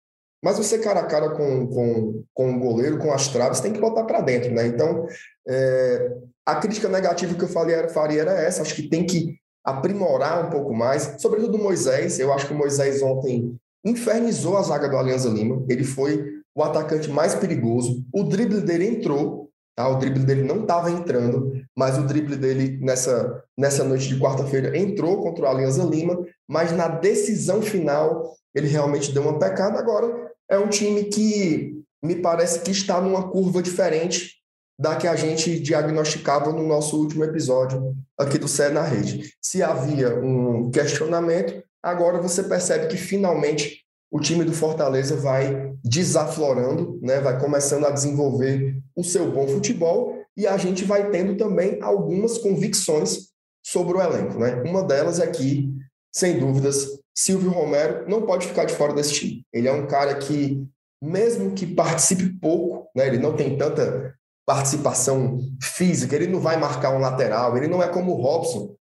Mas 0.43 0.57
você 0.57 0.79
cara 0.79 1.01
a 1.01 1.07
cara 1.07 1.31
com, 1.31 1.67
com, 1.67 2.25
com 2.33 2.57
o 2.57 2.61
goleiro, 2.61 2.99
com 2.99 3.13
as 3.13 3.29
traves, 3.29 3.61
tem 3.61 3.73
que 3.73 3.81
botar 3.81 4.05
para 4.05 4.21
dentro, 4.21 4.53
né? 4.53 4.67
Então, 4.67 5.07
é, 5.49 6.13
a 6.47 6.57
crítica 6.57 6.89
negativa 6.89 7.35
que 7.35 7.43
eu 7.43 7.49
falei 7.49 7.75
era, 7.75 7.89
faria 7.89 8.21
era 8.21 8.33
essa. 8.33 8.63
Acho 8.63 8.75
que 8.77 8.89
tem 8.89 9.05
que 9.05 9.37
aprimorar 9.65 10.47
um 10.47 10.51
pouco 10.51 10.73
mais, 10.73 11.17
sobretudo 11.19 11.57
o 11.57 11.63
Moisés. 11.63 12.21
Eu 12.21 12.33
acho 12.33 12.47
que 12.47 12.53
o 12.53 12.57
Moisés 12.57 13.03
ontem 13.03 13.57
infernizou 13.85 14.57
a 14.57 14.63
zaga 14.63 14.89
do 14.89 14.97
Alianza 14.97 15.29
Lima. 15.29 15.65
Ele 15.69 15.83
foi 15.83 16.38
o 16.59 16.63
atacante 16.65 17.09
mais 17.09 17.37
perigoso. 17.37 18.05
O 18.13 18.25
drible 18.25 18.61
dele 18.61 18.89
entrou, 18.89 19.49
tá? 19.77 19.89
O 19.89 19.95
drible 19.95 20.25
dele 20.25 20.43
não 20.43 20.63
estava 20.63 20.91
entrando, 20.91 21.53
mas 21.77 21.97
o 21.97 22.03
drible 22.03 22.35
dele 22.35 22.81
nessa, 22.83 23.45
nessa 23.57 23.85
noite 23.85 24.09
de 24.09 24.19
quarta-feira 24.19 24.77
entrou 24.77 25.23
contra 25.23 25.45
o 25.45 25.49
Alianza 25.49 25.85
Lima, 25.85 26.19
mas 26.49 26.73
na 26.73 26.89
decisão 26.89 27.63
final 27.63 28.35
ele 28.53 28.67
realmente 28.67 29.13
deu 29.13 29.23
uma 29.23 29.39
pecada. 29.39 29.79
Agora 29.79 30.33
é 30.51 30.59
um 30.59 30.69
time 30.69 31.05
que 31.05 31.81
me 32.03 32.17
parece 32.17 32.61
que 32.63 32.73
está 32.73 33.01
numa 33.01 33.31
curva 33.31 33.63
diferente 33.63 34.39
da 34.81 34.97
que 34.97 35.07
a 35.07 35.15
gente 35.15 35.61
diagnosticava 35.61 36.53
no 36.53 36.67
nosso 36.67 36.99
último 36.99 37.23
episódio 37.23 37.95
aqui 38.19 38.37
do 38.37 38.49
Cé 38.49 38.69
na 38.69 38.83
Rede. 38.83 39.33
Se 39.41 39.63
havia 39.63 40.17
um 40.17 40.73
questionamento, 40.73 41.63
agora 41.81 42.21
você 42.21 42.43
percebe 42.43 42.89
que 42.89 42.97
finalmente 42.97 43.85
o 44.11 44.21
time 44.21 44.45
do 44.45 44.53
Fortaleza 44.53 45.17
vai 45.17 45.73
desaflorando, 45.85 46.99
né? 47.03 47.21
vai 47.21 47.39
começando 47.39 47.85
a 47.85 47.91
desenvolver 47.91 48.81
o 48.97 49.05
seu 49.05 49.31
bom 49.31 49.47
futebol 49.47 50.19
e 50.37 50.47
a 50.47 50.57
gente 50.57 50.85
vai 50.85 51.11
tendo 51.11 51.37
também 51.37 51.79
algumas 51.83 52.39
convicções 52.39 53.29
sobre 53.65 53.99
o 53.99 54.01
elenco. 54.01 54.39
Né? 54.39 54.63
Uma 54.63 54.83
delas 54.83 55.19
é 55.19 55.27
que, 55.27 55.69
sem 56.13 56.39
dúvidas, 56.39 56.87
Silvio 57.15 57.51
Romero 57.51 58.09
não 58.09 58.23
pode 58.23 58.47
ficar 58.47 58.65
de 58.65 58.75
fora 58.75 58.95
desse 58.95 59.15
time. 59.15 59.47
Ele 59.53 59.69
é 59.69 59.73
um 59.73 59.87
cara 59.87 60.15
que, 60.15 60.65
mesmo 61.03 61.53
que 61.53 61.67
participe 61.67 62.29
pouco, 62.41 62.89
né? 62.95 63.07
ele 63.07 63.19
não 63.19 63.37
tem 63.37 63.59
tanta 63.59 64.15
participação 64.47 65.39
física, 65.63 66.17
ele 66.17 66.29
não 66.29 66.41
vai 66.41 66.57
marcar 66.57 66.97
um 66.97 67.01
lateral, 67.01 67.57
ele 67.57 67.69
não 67.69 67.83
é 67.83 67.89
como 67.89 68.13
o 68.13 68.23
Robson, 68.23 68.75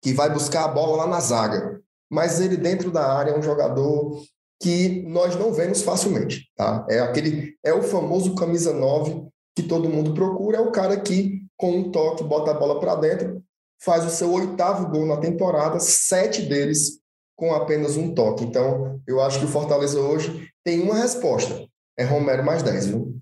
que 0.00 0.12
vai 0.12 0.30
buscar 0.32 0.64
a 0.64 0.68
bola 0.68 0.98
lá 0.98 1.06
na 1.08 1.18
zaga. 1.18 1.80
Mas 2.08 2.40
ele, 2.40 2.56
dentro 2.56 2.90
da 2.90 3.12
área, 3.12 3.32
é 3.32 3.38
um 3.38 3.42
jogador 3.42 4.22
que 4.60 5.02
nós 5.08 5.34
não 5.36 5.52
vemos 5.52 5.82
facilmente. 5.82 6.50
Tá? 6.54 6.86
É 6.88 7.00
aquele, 7.00 7.56
é 7.64 7.72
o 7.72 7.82
famoso 7.82 8.34
camisa 8.34 8.72
9 8.72 9.26
que 9.56 9.62
todo 9.62 9.88
mundo 9.88 10.14
procura, 10.14 10.58
é 10.58 10.60
o 10.60 10.70
cara 10.70 11.00
que, 11.00 11.40
com 11.56 11.72
um 11.72 11.90
toque, 11.90 12.22
bota 12.22 12.52
a 12.52 12.54
bola 12.54 12.78
para 12.78 12.94
dentro, 12.94 13.42
faz 13.82 14.04
o 14.04 14.10
seu 14.10 14.32
oitavo 14.32 14.88
gol 14.88 15.06
na 15.06 15.16
temporada, 15.16 15.80
sete 15.80 16.42
deles 16.42 17.00
com 17.34 17.54
apenas 17.54 17.96
um 17.96 18.14
toque. 18.14 18.44
Então, 18.44 19.00
eu 19.06 19.20
acho 19.20 19.38
que 19.40 19.46
o 19.46 19.48
Fortaleza 19.48 19.98
hoje 19.98 20.48
tem 20.62 20.80
uma 20.82 20.94
resposta. 20.94 21.66
É 21.98 22.04
Romero 22.04 22.44
mais 22.44 22.62
10, 22.62 22.86
viu? 22.86 23.20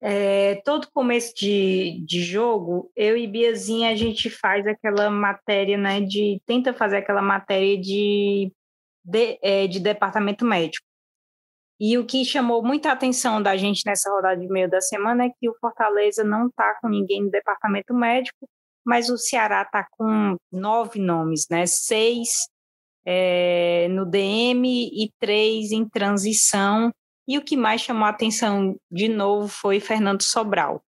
É, 0.00 0.56
todo 0.56 0.90
começo 0.92 1.34
de, 1.34 2.02
de 2.04 2.22
jogo, 2.22 2.90
eu 2.94 3.16
e 3.16 3.26
Biazinha, 3.26 3.90
a 3.90 3.94
gente 3.94 4.28
faz 4.28 4.66
aquela 4.66 5.08
matéria, 5.08 5.78
né, 5.78 6.02
de, 6.02 6.42
tenta 6.44 6.74
fazer 6.74 6.98
aquela 6.98 7.22
matéria 7.22 7.80
de, 7.80 8.52
de, 9.04 9.38
é, 9.42 9.66
de 9.66 9.80
departamento 9.80 10.44
médico. 10.44 10.86
E 11.78 11.98
o 11.98 12.06
que 12.06 12.24
chamou 12.24 12.62
muita 12.62 12.92
atenção 12.92 13.42
da 13.42 13.56
gente 13.56 13.82
nessa 13.84 14.10
rodada 14.10 14.40
de 14.40 14.46
meio 14.48 14.70
da 14.70 14.80
semana 14.80 15.24
é 15.24 15.30
que 15.30 15.48
o 15.48 15.56
Fortaleza 15.60 16.22
não 16.22 16.46
está 16.46 16.78
com 16.80 16.88
ninguém 16.88 17.22
no 17.24 17.30
departamento 17.30 17.92
médico, 17.92 18.48
mas 18.86 19.10
o 19.10 19.18
Ceará 19.18 19.62
está 19.62 19.86
com 19.90 20.36
nove 20.52 21.00
nomes, 21.00 21.46
né? 21.50 21.66
Seis 21.66 22.28
é, 23.04 23.88
no 23.90 24.06
DM 24.06 24.66
e 24.66 25.10
três 25.18 25.72
em 25.72 25.88
transição 25.88 26.92
e 27.26 27.38
o 27.38 27.44
que 27.44 27.56
mais 27.56 27.80
chamou 27.80 28.04
a 28.04 28.10
atenção 28.10 28.76
de 28.90 29.08
novo 29.08 29.48
foi 29.48 29.80
Fernando 29.80 30.22
Sobral. 30.22 30.82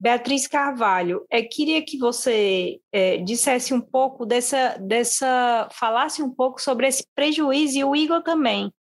Beatriz 0.00 0.46
Carvalho, 0.46 1.26
é, 1.28 1.42
queria 1.42 1.84
que 1.84 1.98
você 1.98 2.80
é, 2.90 3.18
dissesse 3.18 3.74
um 3.74 3.80
pouco 3.82 4.24
dessa, 4.24 4.78
dessa, 4.78 5.68
falasse 5.72 6.22
um 6.22 6.30
pouco 6.30 6.60
sobre 6.60 6.86
esse 6.86 7.04
prejuízo 7.14 7.78
e 7.78 7.84
o 7.84 7.94
Igor 7.94 8.22
também, 8.22 8.72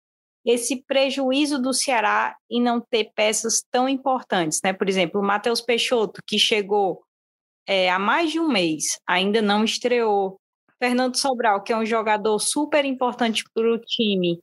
esse 0.44 0.84
prejuízo 0.84 1.60
do 1.60 1.74
Ceará 1.74 2.36
em 2.48 2.62
não 2.62 2.80
ter 2.80 3.10
peças 3.16 3.64
tão 3.68 3.88
importantes, 3.88 4.60
né? 4.62 4.72
Por 4.72 4.88
exemplo, 4.88 5.20
o 5.20 5.24
Matheus 5.24 5.60
Peixoto, 5.60 6.22
que 6.24 6.38
chegou 6.38 7.02
é, 7.66 7.90
há 7.90 7.98
mais 7.98 8.30
de 8.30 8.38
um 8.38 8.48
mês, 8.48 8.98
ainda 9.06 9.42
não 9.42 9.64
estreou. 9.64 10.40
Fernando 10.80 11.16
Sobral, 11.16 11.64
que 11.64 11.72
é 11.72 11.76
um 11.76 11.84
jogador 11.84 12.38
super 12.38 12.84
importante 12.84 13.42
para 13.52 13.68
o 13.68 13.78
time, 13.80 14.38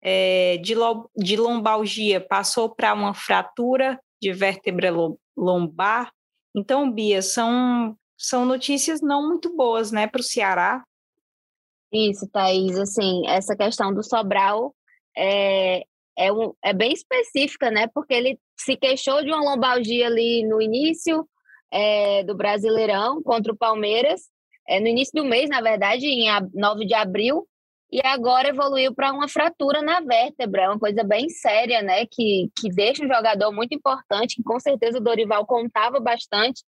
é, 0.00 0.56
de, 0.58 0.74
de 1.16 1.36
lombalgia 1.36 2.20
passou 2.20 2.72
para 2.72 2.94
uma 2.94 3.12
fratura 3.12 4.00
de 4.22 4.32
vértebra 4.32 4.90
lombar. 5.36 6.12
Então, 6.54 6.90
Bia, 6.90 7.22
são, 7.22 7.96
são 8.16 8.44
notícias 8.44 9.00
não 9.00 9.28
muito 9.28 9.54
boas, 9.54 9.92
né, 9.92 10.06
para 10.06 10.20
o 10.20 10.24
Ceará. 10.24 10.84
Isso, 11.92 12.28
Thaís, 12.28 12.78
assim, 12.78 13.26
essa 13.26 13.56
questão 13.56 13.92
do 13.92 14.02
Sobral 14.02 14.74
é, 15.16 15.84
é, 16.16 16.32
um, 16.32 16.52
é 16.62 16.72
bem 16.72 16.92
específica, 16.92 17.70
né, 17.70 17.88
porque 17.94 18.14
ele 18.14 18.38
se 18.58 18.76
queixou 18.76 19.22
de 19.22 19.30
uma 19.30 19.42
lombalgia 19.42 20.06
ali 20.06 20.46
no 20.46 20.60
início 20.60 21.28
é, 21.70 22.22
do 22.24 22.36
Brasileirão 22.36 23.22
contra 23.22 23.52
o 23.52 23.56
Palmeiras, 23.56 24.22
é, 24.68 24.78
no 24.78 24.86
início 24.86 25.12
do 25.14 25.28
mês, 25.28 25.48
na 25.48 25.60
verdade, 25.60 26.06
em 26.06 26.28
9 26.54 26.86
de 26.86 26.94
abril, 26.94 27.48
e 27.92 28.00
agora 28.04 28.48
evoluiu 28.48 28.94
para 28.94 29.12
uma 29.12 29.26
fratura 29.26 29.82
na 29.82 30.00
vértebra, 30.00 30.62
é 30.62 30.68
uma 30.68 30.78
coisa 30.78 31.02
bem 31.02 31.28
séria, 31.28 31.82
né? 31.82 32.06
Que, 32.06 32.48
que 32.56 32.68
deixa 32.68 33.04
um 33.04 33.08
jogador 33.08 33.50
muito 33.50 33.74
importante, 33.74 34.36
que 34.36 34.44
com 34.44 34.60
certeza 34.60 34.98
o 34.98 35.02
Dorival 35.02 35.44
contava 35.44 35.98
bastante 35.98 36.62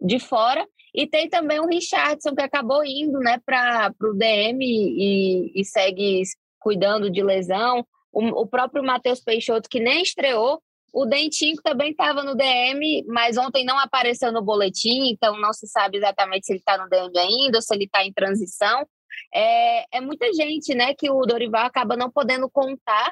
de 0.00 0.18
fora. 0.18 0.66
E 0.92 1.06
tem 1.06 1.28
também 1.28 1.60
o 1.60 1.66
Richardson, 1.66 2.34
que 2.34 2.42
acabou 2.42 2.84
indo 2.84 3.18
né, 3.20 3.40
para 3.44 3.92
o 4.02 4.14
DM 4.14 4.64
e, 4.64 5.60
e, 5.60 5.64
segue 5.64 6.22
cuidando 6.58 7.10
de 7.10 7.22
lesão. 7.22 7.86
O, 8.12 8.42
o 8.42 8.46
próprio 8.46 8.82
Matheus 8.82 9.20
Peixoto, 9.20 9.68
que 9.68 9.80
nem 9.80 10.02
estreou. 10.02 10.60
O 10.92 11.04
Dentinho 11.04 11.56
também 11.62 11.90
estava 11.90 12.22
no 12.22 12.36
DM, 12.36 13.04
mas 13.08 13.36
ontem 13.36 13.64
não 13.64 13.76
apareceu 13.78 14.30
no 14.30 14.42
boletim, 14.42 15.10
então 15.10 15.36
não 15.40 15.52
se 15.52 15.66
sabe 15.66 15.98
exatamente 15.98 16.46
se 16.46 16.52
ele 16.52 16.60
está 16.60 16.78
no 16.78 16.88
DM 16.88 17.18
ainda 17.18 17.58
ou 17.58 17.62
se 17.62 17.74
ele 17.74 17.84
está 17.84 18.04
em 18.04 18.12
transição 18.12 18.86
é, 19.34 19.96
é 19.96 20.00
muita 20.00 20.32
gente, 20.32 20.74
né, 20.74 20.94
que 20.94 21.10
o 21.10 21.20
Dorival 21.22 21.66
acaba 21.66 21.96
não 21.96 22.10
podendo 22.10 22.48
contar 22.50 23.10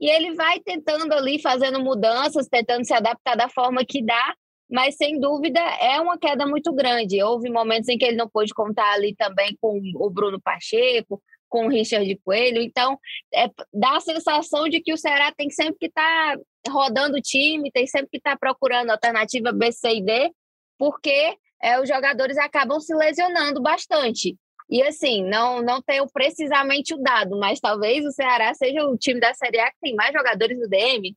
e 0.00 0.08
ele 0.08 0.34
vai 0.34 0.60
tentando 0.60 1.12
ali, 1.12 1.40
fazendo 1.40 1.80
mudanças, 1.82 2.48
tentando 2.48 2.84
se 2.84 2.92
adaptar 2.92 3.36
da 3.36 3.48
forma 3.48 3.84
que 3.84 4.04
dá, 4.04 4.34
mas 4.70 4.96
sem 4.96 5.20
dúvida 5.20 5.60
é 5.60 6.00
uma 6.00 6.18
queda 6.18 6.46
muito 6.46 6.72
grande. 6.72 7.22
Houve 7.22 7.50
momentos 7.50 7.88
em 7.88 7.98
que 7.98 8.04
ele 8.04 8.16
não 8.16 8.28
pôde 8.28 8.52
contar 8.52 8.92
ali 8.92 9.14
também 9.14 9.56
com 9.60 9.80
o 9.96 10.10
Bruno 10.10 10.40
Pacheco, 10.40 11.22
com 11.48 11.66
o 11.66 11.68
Richard 11.68 12.20
Coelho, 12.24 12.60
então 12.60 12.98
é, 13.32 13.48
dá 13.72 13.96
a 13.96 14.00
sensação 14.00 14.68
de 14.68 14.80
que 14.80 14.92
o 14.92 14.98
Ceará 14.98 15.32
tem 15.36 15.48
sempre 15.50 15.76
que 15.78 15.86
estar 15.86 16.36
tá 16.36 16.72
rodando 16.72 17.16
o 17.16 17.22
time, 17.22 17.70
tem 17.70 17.86
sempre 17.86 18.08
que 18.10 18.16
estar 18.16 18.32
tá 18.32 18.38
procurando 18.38 18.90
alternativa 18.90 19.52
B, 19.52 19.70
C 19.70 19.98
e 19.98 20.04
D, 20.04 20.32
porque 20.76 21.36
é, 21.62 21.80
os 21.80 21.88
jogadores 21.88 22.36
acabam 22.38 22.80
se 22.80 22.92
lesionando 22.92 23.62
bastante. 23.62 24.36
E 24.68 24.82
assim, 24.82 25.22
não, 25.24 25.62
não 25.62 25.82
tenho 25.82 26.06
precisamente 26.10 26.94
o 26.94 26.98
dado, 26.98 27.38
mas 27.38 27.60
talvez 27.60 28.04
o 28.04 28.10
Ceará 28.10 28.52
seja 28.54 28.84
o 28.86 28.96
time 28.96 29.20
da 29.20 29.34
Série 29.34 29.60
A 29.60 29.70
que 29.70 29.78
tem 29.80 29.94
mais 29.94 30.12
jogadores 30.12 30.58
no 30.58 30.68
DM. 30.68 31.14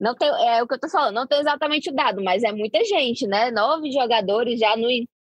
Não 0.00 0.14
tem, 0.14 0.28
é 0.28 0.62
o 0.62 0.68
que 0.68 0.74
eu 0.74 0.80
tô 0.80 0.88
falando, 0.88 1.14
não 1.14 1.26
tenho 1.26 1.40
exatamente 1.40 1.90
o 1.90 1.94
dado, 1.94 2.22
mas 2.22 2.42
é 2.44 2.52
muita 2.52 2.84
gente, 2.84 3.26
né? 3.26 3.50
Nove 3.50 3.90
jogadores 3.90 4.58
já 4.58 4.76
no, 4.76 4.88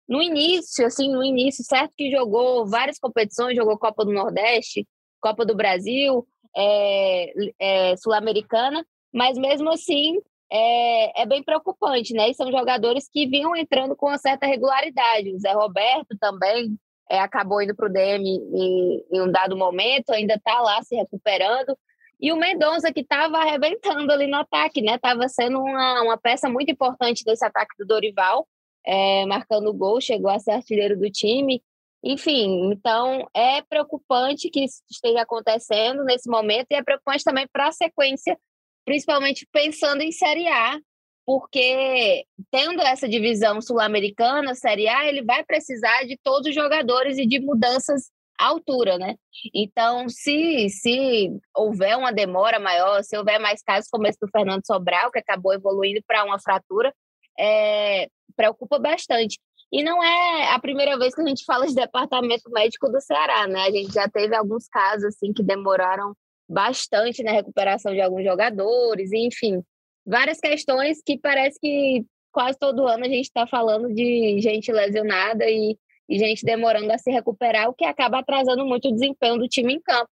no 0.08 0.22
início, 0.22 0.86
assim, 0.86 1.10
no 1.10 1.22
início, 1.22 1.64
certo 1.64 1.92
que 1.96 2.10
jogou 2.10 2.66
várias 2.66 2.98
competições, 2.98 3.56
jogou 3.56 3.78
Copa 3.78 4.04
do 4.04 4.12
Nordeste, 4.12 4.86
Copa 5.20 5.44
do 5.44 5.54
Brasil, 5.54 6.26
é, 6.56 7.32
é, 7.58 7.96
Sul-Americana, 7.96 8.84
mas 9.12 9.36
mesmo 9.38 9.70
assim 9.70 10.20
é, 10.50 11.22
é, 11.22 11.26
bem 11.26 11.42
preocupante, 11.42 12.12
né? 12.12 12.30
E 12.30 12.34
são 12.34 12.50
jogadores 12.50 13.08
que 13.12 13.26
vinham 13.26 13.54
entrando 13.56 13.96
com 13.96 14.06
uma 14.06 14.18
certa 14.18 14.46
regularidade. 14.46 15.34
O 15.34 15.38
Zé 15.38 15.52
Roberto 15.52 16.16
também 16.20 16.76
é, 17.10 17.20
acabou 17.20 17.62
indo 17.62 17.74
para 17.74 17.86
o 17.86 17.92
DM 17.92 18.28
em, 18.28 19.04
em, 19.12 19.20
um 19.20 19.30
dado 19.30 19.56
momento, 19.56 20.10
ainda 20.10 20.34
está 20.34 20.60
lá 20.60 20.82
se 20.82 20.94
recuperando. 20.96 21.76
E 22.20 22.32
o 22.32 22.36
Mendonça, 22.36 22.92
que 22.92 23.00
estava 23.00 23.38
arrebentando 23.38 24.10
ali 24.10 24.26
no 24.26 24.38
ataque, 24.38 24.80
né? 24.80 24.94
Estava 24.94 25.28
sendo 25.28 25.60
uma, 25.60 26.02
uma 26.02 26.16
peça 26.18 26.48
muito 26.48 26.70
importante 26.70 27.22
desse 27.24 27.44
ataque 27.44 27.74
do 27.78 27.86
Dorival, 27.86 28.48
é, 28.84 29.26
marcando 29.26 29.72
gol, 29.74 30.00
chegou 30.00 30.30
a 30.30 30.38
ser 30.38 30.52
artilheiro 30.52 30.98
do 30.98 31.10
time. 31.10 31.62
Enfim, 32.02 32.70
então 32.72 33.26
é 33.34 33.60
preocupante 33.62 34.48
que 34.48 34.64
isso 34.64 34.82
esteja 34.90 35.22
acontecendo 35.22 36.04
nesse 36.04 36.28
momento 36.30 36.68
e 36.70 36.74
é 36.74 36.82
preocupante 36.82 37.24
também 37.24 37.46
para 37.52 37.68
a 37.68 37.72
sequência, 37.72 38.38
principalmente 38.84 39.46
pensando 39.52 40.02
em 40.02 40.12
Série 40.12 40.46
A, 40.46 40.78
porque 41.26 42.24
tendo 42.52 42.80
essa 42.82 43.08
divisão 43.08 43.60
sul-americana, 43.60 44.54
Série 44.54 44.88
A, 44.88 45.06
ele 45.06 45.24
vai 45.24 45.44
precisar 45.44 46.04
de 46.04 46.16
todos 46.22 46.48
os 46.48 46.54
jogadores 46.54 47.18
e 47.18 47.26
de 47.26 47.40
mudanças 47.40 48.10
altura, 48.38 48.98
né? 48.98 49.16
Então, 49.54 50.08
se, 50.08 50.68
se 50.68 51.30
houver 51.56 51.96
uma 51.96 52.12
demora 52.12 52.60
maior, 52.60 53.02
se 53.02 53.16
houver 53.16 53.40
mais 53.40 53.62
casos 53.62 53.88
como 53.90 54.06
esse 54.06 54.18
do 54.20 54.28
Fernando 54.28 54.64
Sobral, 54.64 55.10
que 55.10 55.18
acabou 55.18 55.52
evoluindo 55.52 56.00
para 56.06 56.24
uma 56.24 56.38
fratura, 56.38 56.94
é, 57.38 58.08
preocupa 58.36 58.78
bastante. 58.78 59.38
E 59.72 59.82
não 59.82 60.02
é 60.02 60.52
a 60.52 60.58
primeira 60.60 60.98
vez 60.98 61.14
que 61.14 61.22
a 61.22 61.26
gente 61.26 61.44
fala 61.44 61.66
de 61.66 61.74
departamento 61.74 62.50
médico 62.50 62.88
do 62.88 63.00
Ceará, 63.00 63.48
né? 63.48 63.62
A 63.62 63.70
gente 63.70 63.92
já 63.92 64.08
teve 64.08 64.36
alguns 64.36 64.68
casos 64.68 65.04
assim 65.04 65.32
que 65.32 65.42
demoraram 65.42 66.14
bastante 66.48 67.22
na 67.22 67.32
recuperação 67.32 67.92
de 67.92 68.00
alguns 68.00 68.22
jogadores, 68.22 69.12
enfim, 69.12 69.62
várias 70.06 70.38
questões 70.38 71.02
que 71.04 71.18
parece 71.18 71.58
que 71.58 72.04
quase 72.30 72.58
todo 72.58 72.86
ano 72.86 73.04
a 73.04 73.08
gente 73.08 73.24
está 73.24 73.46
falando 73.46 73.92
de 73.92 74.38
gente 74.40 74.70
lesionada 74.70 75.44
e, 75.46 75.76
e 76.08 76.18
gente 76.18 76.44
demorando 76.44 76.92
a 76.92 76.98
se 76.98 77.10
recuperar, 77.10 77.68
o 77.68 77.74
que 77.74 77.84
acaba 77.84 78.18
atrasando 78.18 78.64
muito 78.64 78.88
o 78.88 78.92
desempenho 78.92 79.38
do 79.38 79.48
time 79.48 79.74
em 79.74 79.80
campo. 79.80 80.10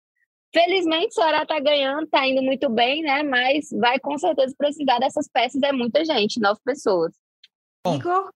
Felizmente, 0.52 1.08
o 1.08 1.12
Ceará 1.12 1.42
está 1.42 1.60
ganhando, 1.60 2.04
está 2.04 2.26
indo 2.26 2.42
muito 2.42 2.70
bem, 2.70 3.02
né? 3.02 3.22
Mas 3.22 3.68
vai 3.70 3.98
com 3.98 4.16
certeza 4.16 4.54
precisar 4.56 4.98
dessas 4.98 5.28
peças, 5.28 5.62
é 5.62 5.72
muita 5.72 6.04
gente, 6.04 6.40
nove 6.40 6.60
pessoas. 6.64 7.12
Bom, 7.84 7.96
Igor, 7.96 8.30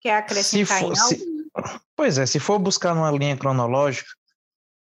quer 0.00 0.16
acrescentar 0.16 0.80
for, 0.80 0.96
se, 0.96 1.26
Pois 1.94 2.18
é, 2.18 2.26
se 2.26 2.40
for 2.40 2.58
buscar 2.58 2.94
numa 2.94 3.10
linha 3.10 3.36
cronológica, 3.36 4.08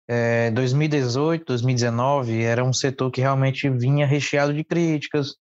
é, 0.08 0.50
2018, 0.50 1.44
2019 1.44 2.42
era 2.42 2.64
um 2.64 2.72
setor 2.72 3.10
que 3.10 3.20
realmente 3.20 3.70
vinha 3.70 4.04
recheado 4.04 4.52
de 4.52 4.64
críticas 4.64 5.36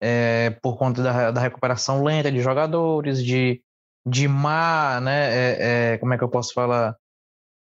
é, 0.00 0.50
por 0.62 0.76
conta 0.76 1.02
da, 1.02 1.30
da, 1.30 1.40
recuperação 1.40 2.02
lenta 2.02 2.30
de 2.30 2.40
jogadores, 2.40 3.24
de, 3.24 3.62
de 4.06 4.28
má, 4.28 5.00
né? 5.00 5.30
É, 5.32 5.92
é, 5.92 5.98
como 5.98 6.14
é 6.14 6.18
que 6.18 6.24
eu 6.24 6.28
posso 6.28 6.52
falar? 6.52 6.96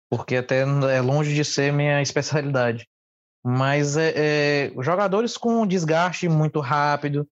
Porque 0.09 0.35
até 0.35 0.61
é 0.61 1.01
longe 1.01 1.33
de 1.33 1.45
ser 1.45 1.71
minha 1.71 2.01
especialidade. 2.01 2.87
Mas 3.43 3.95
jogadores 4.79 5.35
com 5.35 5.65
desgaste 5.65 6.29
muito 6.29 6.59
rápido, 6.59 7.27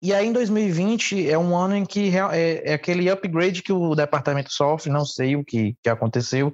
e 0.00 0.14
aí, 0.14 0.28
em 0.28 0.32
2020, 0.32 1.28
é 1.28 1.36
um 1.36 1.56
ano 1.56 1.74
em 1.74 1.84
que 1.84 2.10
é, 2.16 2.70
é, 2.70 2.74
aquele 2.74 3.10
upgrade 3.10 3.62
que 3.62 3.72
o 3.72 3.96
departamento 3.96 4.52
sofre, 4.52 4.92
não 4.92 5.04
sei 5.04 5.34
o 5.34 5.44
que, 5.44 5.74
que 5.82 5.90
aconteceu, 5.90 6.52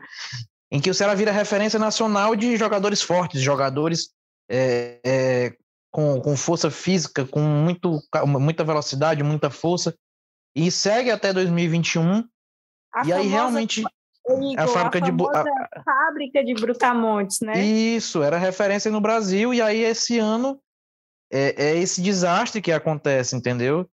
em 0.71 0.81
que 0.81 0.89
o 0.89 0.95
Ceará 0.95 1.15
vira 1.15 1.31
referência 1.31 1.79
nacional 1.79 2.35
de 2.35 2.57
jogadores 2.57 3.03
fortes, 3.03 3.43
jogadores 3.43 4.09
é, 4.49 4.99
é, 5.05 5.57
com, 5.95 6.21
com 6.21 6.37
força 6.37 6.73
física, 6.73 7.25
com 7.25 7.39
muito, 7.39 8.03
muita 8.27 8.65
velocidade, 8.65 9.23
muita 9.23 9.49
força, 9.49 9.97
e 10.53 10.69
segue 10.69 11.09
até 11.09 11.33
2021. 11.33 12.25
A 12.93 13.07
e 13.07 13.13
aí, 13.13 13.29
realmente. 13.29 13.81
Igor, 14.29 14.59
a 14.59 14.67
fábrica 14.67 14.99
a 14.99 15.09
de 15.09 15.11
a, 15.13 15.83
fábrica 15.85 16.45
de 16.45 16.55
Brutamontes, 16.55 17.41
né? 17.43 17.63
Isso, 17.63 18.25
era 18.25 18.37
referência 18.37 18.91
no 18.91 19.01
Brasil, 19.01 19.55
e 19.55 19.63
aí 19.63 19.85
esse 19.85 20.19
ano 20.19 20.61
é, 21.33 21.65
é 21.65 21.77
esse 21.77 22.03
desastre 22.03 22.61
que 22.61 22.73
acontece, 22.73 23.37
entendeu? 23.37 23.89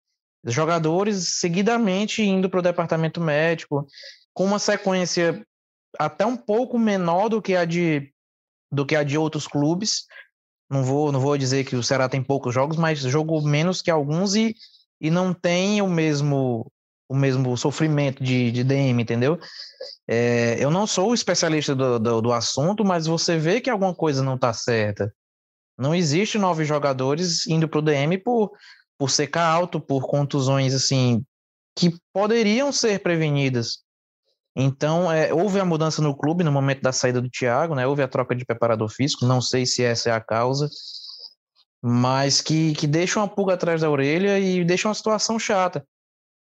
Jogadores 0.45 1.39
seguidamente 1.39 2.23
indo 2.23 2.49
para 2.49 2.61
o 2.61 2.63
departamento 2.63 3.19
médico, 3.19 3.85
com 4.33 4.45
uma 4.45 4.59
sequência 4.59 5.45
até 5.99 6.25
um 6.25 6.37
pouco 6.37 6.79
menor 6.79 7.27
do 7.27 7.41
que 7.41 7.57
a 7.57 7.65
de 7.65 8.13
do 8.71 8.85
que 8.85 8.95
a 8.95 9.03
de 9.03 9.17
outros 9.17 9.47
clubes. 9.47 10.05
Não 10.69 10.83
vou, 10.83 11.11
não 11.11 11.19
vou 11.19 11.37
dizer 11.37 11.63
que 11.63 11.75
o 11.75 11.83
Ceará 11.83 12.07
tem 12.07 12.21
poucos 12.21 12.53
jogos, 12.53 12.77
mas 12.77 12.99
jogou 12.99 13.41
menos 13.41 13.81
que 13.81 13.89
alguns 13.89 14.35
e, 14.35 14.55
e 15.01 15.09
não 15.09 15.33
tem 15.33 15.81
o 15.81 15.89
mesmo 15.89 16.71
o 17.09 17.15
mesmo 17.15 17.57
sofrimento 17.57 18.23
de, 18.23 18.51
de 18.51 18.63
DM, 18.63 19.01
entendeu? 19.01 19.39
É, 20.07 20.63
eu 20.63 20.69
não 20.69 20.85
sou 20.85 21.11
especialista 21.11 21.75
do, 21.75 21.97
do, 21.97 22.21
do, 22.21 22.31
assunto, 22.31 22.85
mas 22.85 23.07
você 23.07 23.35
vê 23.35 23.59
que 23.59 23.69
alguma 23.69 23.95
coisa 23.95 24.21
não 24.21 24.35
está 24.35 24.53
certa. 24.53 25.11
Não 25.75 25.95
existe 25.95 26.37
nove 26.37 26.65
jogadores 26.65 27.47
indo 27.47 27.67
para 27.67 27.79
o 27.79 27.81
DM 27.81 28.19
por, 28.19 28.51
por 28.95 29.09
secar 29.09 29.47
alto, 29.47 29.81
por 29.81 30.07
contusões 30.07 30.75
assim 30.75 31.25
que 31.75 31.95
poderiam 32.13 32.71
ser 32.71 32.99
prevenidas. 32.99 33.79
Então, 34.55 35.11
é, 35.11 35.33
houve 35.33 35.59
a 35.59 35.65
mudança 35.65 36.01
no 36.01 36.15
clube 36.15 36.43
no 36.43 36.51
momento 36.51 36.81
da 36.81 36.91
saída 36.91 37.21
do 37.21 37.29
Thiago, 37.29 37.75
né? 37.75 37.85
Houve 37.85 38.01
a 38.01 38.07
troca 38.07 38.35
de 38.35 38.45
preparador 38.45 38.89
físico, 38.89 39.25
não 39.25 39.41
sei 39.41 39.65
se 39.65 39.83
essa 39.83 40.09
é 40.09 40.13
a 40.13 40.19
causa, 40.19 40.69
mas 41.81 42.41
que, 42.41 42.73
que 42.73 42.87
deixa 42.87 43.19
uma 43.19 43.27
pulga 43.27 43.53
atrás 43.53 43.81
da 43.81 43.89
orelha 43.89 44.39
e 44.39 44.63
deixa 44.65 44.87
uma 44.87 44.93
situação 44.93 45.39
chata. 45.39 45.85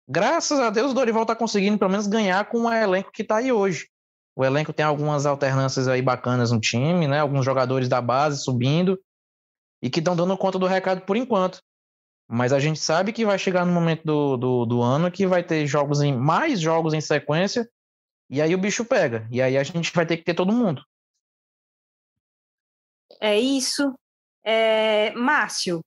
Graças 0.07 0.59
a 0.59 0.69
Deus, 0.69 0.91
o 0.91 0.95
Dorival 0.95 1.21
está 1.21 1.35
conseguindo 1.35 1.77
pelo 1.77 1.91
menos 1.91 2.07
ganhar 2.07 2.43
com 2.49 2.63
o 2.63 2.73
elenco 2.73 3.11
que 3.11 3.21
está 3.21 3.37
aí 3.37 3.51
hoje. 3.51 3.87
O 4.35 4.43
elenco 4.43 4.73
tem 4.73 4.85
algumas 4.85 5.25
alternâncias 5.25 5.87
aí 5.87 6.01
bacanas 6.01 6.51
no 6.51 6.59
time, 6.59 7.07
né? 7.07 7.19
Alguns 7.19 7.45
jogadores 7.45 7.87
da 7.87 8.01
base 8.01 8.41
subindo 8.41 8.99
e 9.81 9.89
que 9.89 9.99
estão 9.99 10.15
dando 10.15 10.37
conta 10.37 10.57
do 10.57 10.65
recado 10.65 11.01
por 11.01 11.15
enquanto. 11.15 11.61
Mas 12.27 12.53
a 12.53 12.59
gente 12.59 12.79
sabe 12.79 13.11
que 13.11 13.25
vai 13.25 13.39
chegar 13.39 13.65
no 13.65 13.71
momento 13.71 14.03
do, 14.03 14.37
do, 14.37 14.65
do, 14.65 14.81
ano 14.81 15.11
que 15.11 15.25
vai 15.25 15.43
ter 15.43 15.65
jogos 15.65 16.01
em 16.01 16.15
mais 16.15 16.59
jogos 16.59 16.93
em 16.93 17.01
sequência, 17.01 17.67
e 18.29 18.41
aí 18.41 18.53
o 18.53 18.57
bicho 18.57 18.85
pega. 18.85 19.27
E 19.31 19.41
aí 19.41 19.57
a 19.57 19.63
gente 19.63 19.91
vai 19.93 20.05
ter 20.05 20.17
que 20.17 20.23
ter 20.23 20.33
todo 20.33 20.53
mundo. 20.53 20.83
É 23.19 23.39
isso. 23.39 23.93
É, 24.43 25.11
Márcio, 25.11 25.81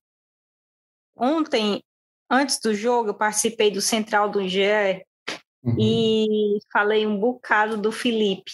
ontem, 1.15 1.81
antes 2.29 2.59
do 2.59 2.73
jogo, 2.73 3.09
eu 3.09 3.13
participei 3.15 3.71
do 3.71 3.81
Central 3.81 4.29
do 4.29 4.47
GE 4.47 5.03
uhum. 5.63 5.75
e 5.79 6.59
falei 6.71 7.07
um 7.07 7.19
bocado 7.19 7.77
do 7.77 7.91
Felipe. 7.91 8.51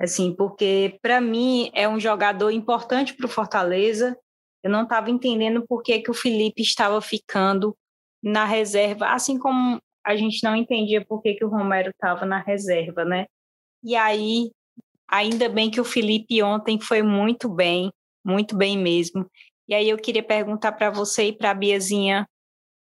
Assim, 0.00 0.34
porque 0.34 0.98
para 1.02 1.20
mim 1.20 1.70
é 1.74 1.86
um 1.86 2.00
jogador 2.00 2.50
importante 2.50 3.12
para 3.14 3.26
o 3.26 3.28
Fortaleza 3.28 4.16
eu 4.62 4.70
não 4.70 4.82
estava 4.82 5.10
entendendo 5.10 5.66
por 5.66 5.82
que, 5.82 6.00
que 6.00 6.10
o 6.10 6.14
Felipe 6.14 6.62
estava 6.62 7.00
ficando 7.00 7.76
na 8.22 8.44
reserva, 8.44 9.08
assim 9.08 9.38
como 9.38 9.80
a 10.10 10.16
gente 10.16 10.42
não 10.44 10.54
entendia 10.54 11.04
por 11.04 11.22
que, 11.22 11.34
que 11.34 11.44
o 11.44 11.48
Romero 11.48 11.90
estava 11.90 12.24
na 12.26 12.40
reserva, 12.40 13.04
né? 13.04 13.26
E 13.82 13.96
aí, 13.96 14.50
ainda 15.08 15.48
bem 15.48 15.70
que 15.70 15.80
o 15.80 15.84
Felipe 15.84 16.42
ontem 16.42 16.80
foi 16.80 17.02
muito 17.02 17.48
bem, 17.48 17.90
muito 18.24 18.56
bem 18.56 18.76
mesmo. 18.76 19.26
E 19.68 19.74
aí 19.74 19.88
eu 19.88 19.96
queria 19.96 20.22
perguntar 20.22 20.72
para 20.72 20.90
você 20.90 21.28
e 21.28 21.32
para 21.32 21.50
a 21.50 21.54
Biazinha, 21.54 22.26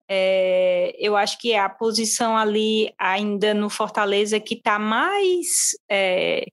é, 0.09 0.94
eu 0.98 1.16
acho 1.16 1.38
que 1.38 1.52
é 1.52 1.59
a 1.59 1.68
posição 1.68 2.37
ali 2.37 2.92
ainda 2.98 3.52
no 3.52 3.68
Fortaleza 3.68 4.38
que 4.38 4.55
está 4.55 4.79
mais 4.79 5.70
é, 5.90 6.46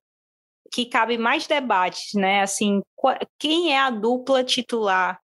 que 0.71 0.86
cabe 0.88 1.19
mais 1.19 1.45
debates, 1.45 2.13
né? 2.15 2.41
Assim, 2.41 2.82
quem 3.38 3.73
é 3.73 3.80
a 3.80 3.91
dupla 3.91 4.43
titular 4.43 5.19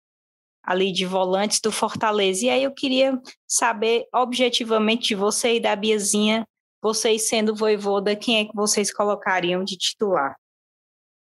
ali 0.68 0.92
de 0.92 1.06
volantes 1.06 1.60
do 1.60 1.72
Fortaleza? 1.72 2.44
E 2.44 2.50
aí 2.50 2.62
eu 2.62 2.72
queria 2.72 3.18
saber 3.46 4.04
objetivamente 4.14 5.08
de 5.08 5.14
você 5.14 5.56
e 5.56 5.60
da 5.60 5.74
Biazinha, 5.74 6.46
vocês 6.82 7.26
sendo 7.26 7.54
voivoda, 7.54 8.14
quem 8.14 8.40
é 8.40 8.44
que 8.44 8.54
vocês 8.54 8.92
colocariam 8.92 9.64
de 9.64 9.76
titular? 9.76 10.36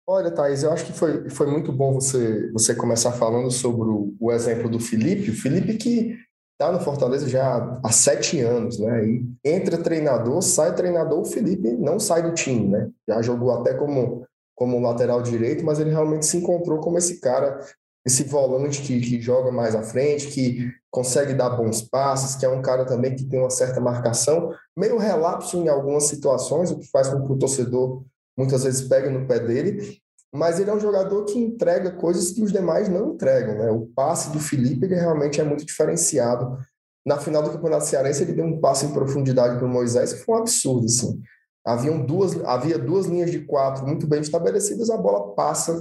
Olha, 0.06 0.30
Thaís, 0.30 0.64
eu 0.64 0.72
acho 0.72 0.86
que 0.86 0.94
foi, 0.94 1.30
foi 1.30 1.48
muito 1.48 1.72
bom 1.72 1.94
você, 1.94 2.52
você 2.52 2.76
começar 2.76 3.14
falando 3.14 3.50
sobre 3.50 3.90
o, 3.90 4.14
o 4.20 4.32
exemplo 4.32 4.70
do 4.70 4.80
Felipe. 4.80 5.32
O 5.32 5.36
Felipe 5.36 5.78
que 5.78 6.18
está 6.54 6.72
no 6.72 6.80
Fortaleza 6.80 7.28
já 7.28 7.80
há 7.84 7.92
sete 7.92 8.40
anos, 8.42 8.80
né? 8.80 9.06
E 9.06 9.26
entra 9.44 9.78
treinador, 9.78 10.42
sai 10.42 10.76
treinador, 10.76 11.22
o 11.22 11.26
Felipe 11.26 11.72
não 11.72 12.00
sai 12.00 12.22
do 12.22 12.34
time, 12.34 12.68
né? 12.68 12.90
Já 13.08 13.22
jogou 13.22 13.52
até 13.52 13.74
como, 13.74 14.26
como 14.56 14.80
lateral 14.82 15.22
direito, 15.22 15.64
mas 15.64 15.80
ele 15.80 15.90
realmente 15.90 16.26
se 16.26 16.38
encontrou 16.38 16.80
como 16.80 16.98
esse 16.98 17.20
cara, 17.20 17.60
esse 18.06 18.24
volante 18.24 18.82
que, 18.82 19.00
que 19.00 19.22
joga 19.22 19.52
mais 19.52 19.76
à 19.76 19.82
frente, 19.82 20.28
que 20.28 20.70
consegue 20.92 21.34
dar 21.34 21.52
bons 21.52 21.82
passes, 21.82 22.36
que 22.36 22.46
é 22.46 22.50
um 22.50 22.62
cara 22.62 22.86
também 22.86 23.16
que 23.16 23.24
tem 23.24 23.40
uma 23.40 23.50
certa 23.50 23.80
marcação, 23.80 24.54
meio 24.78 24.98
relapso 24.98 25.58
em 25.58 25.70
algumas 25.70 26.04
situações, 26.04 26.70
o 26.70 26.80
que 26.80 26.90
faz 26.90 27.08
com 27.08 27.26
que 27.26 27.32
o 27.32 27.38
torcedor 27.38 28.04
muitas 28.38 28.64
vezes 28.64 28.88
pegue 28.88 29.10
no 29.10 29.26
pé 29.26 29.40
dele, 29.40 29.98
mas 30.34 30.60
ele 30.60 30.70
é 30.70 30.74
um 30.74 30.80
jogador 30.80 31.26
que 31.26 31.38
entrega 31.38 31.92
coisas 31.92 32.32
que 32.32 32.42
os 32.42 32.52
demais 32.52 32.90
não 32.90 33.14
entregam, 33.14 33.56
né? 33.56 33.72
O 33.72 33.86
passe 33.96 34.32
do 34.32 34.40
Felipe 34.40 34.86
ele 34.86 34.96
realmente 34.96 35.40
é 35.40 35.44
muito 35.44 35.64
diferenciado. 35.64 36.58
Na 37.06 37.18
final 37.18 37.44
do 37.44 37.52
Campeonato 37.52 37.86
Cearense 37.86 38.24
ele 38.24 38.34
deu 38.34 38.46
um 38.46 38.60
passe 38.60 38.86
em 38.86 38.94
profundidade 38.94 39.58
para 39.58 39.66
o 39.66 39.70
Moisés 39.70 40.14
que 40.14 40.24
foi 40.24 40.36
um 40.36 40.40
absurdo, 40.40 40.86
assim. 40.86 41.22
Haviam 41.66 42.04
duas, 42.04 42.36
havia 42.46 42.78
duas 42.78 43.06
linhas 43.06 43.32
de 43.32 43.46
quatro 43.46 43.86
muito 43.86 44.08
bem 44.08 44.22
estabelecidas, 44.22 44.90
a 44.90 44.98
bola 44.98 45.34
passa 45.34 45.80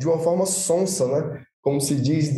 de 0.00 0.06
uma 0.06 0.18
forma 0.18 0.46
sonsa, 0.46 1.06
né? 1.08 1.42
Como 1.68 1.82
se 1.82 1.96
diz, 1.96 2.34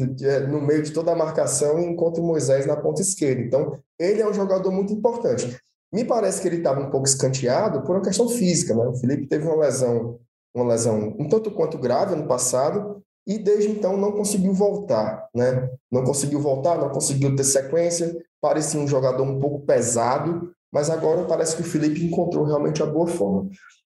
no 0.48 0.60
meio 0.60 0.82
de 0.82 0.92
toda 0.92 1.12
a 1.12 1.16
marcação 1.16 1.78
e 1.78 1.84
encontra 1.84 2.20
o 2.20 2.26
Moisés 2.26 2.66
na 2.66 2.74
ponta 2.76 3.00
esquerda. 3.00 3.40
Então, 3.40 3.78
ele 3.96 4.20
é 4.20 4.28
um 4.28 4.34
jogador 4.34 4.72
muito 4.72 4.92
importante. 4.92 5.56
Me 5.92 6.04
parece 6.04 6.42
que 6.42 6.48
ele 6.48 6.56
estava 6.56 6.80
um 6.80 6.90
pouco 6.90 7.06
escanteado 7.06 7.80
por 7.82 7.94
uma 7.94 8.02
questão 8.02 8.28
física, 8.28 8.74
né? 8.74 8.84
O 8.88 8.96
Felipe 8.96 9.28
teve 9.28 9.46
uma 9.46 9.54
lesão 9.54 10.18
uma 10.52 10.66
lesão 10.66 11.14
um 11.16 11.28
tanto 11.28 11.52
quanto 11.52 11.78
grave 11.78 12.14
ano 12.14 12.26
passado 12.26 13.00
e 13.24 13.38
desde 13.38 13.70
então 13.70 13.96
não 13.96 14.10
conseguiu 14.10 14.52
voltar, 14.52 15.28
né? 15.32 15.70
Não 15.92 16.02
conseguiu 16.02 16.40
voltar, 16.40 16.76
não 16.76 16.90
conseguiu 16.90 17.36
ter 17.36 17.44
sequência, 17.44 18.12
parecia 18.40 18.80
um 18.80 18.88
jogador 18.88 19.22
um 19.22 19.38
pouco 19.38 19.64
pesado, 19.64 20.50
mas 20.72 20.90
agora 20.90 21.24
parece 21.24 21.54
que 21.54 21.62
o 21.62 21.64
Felipe 21.64 22.04
encontrou 22.04 22.44
realmente 22.44 22.82
a 22.82 22.86
boa 22.86 23.06
forma. 23.06 23.48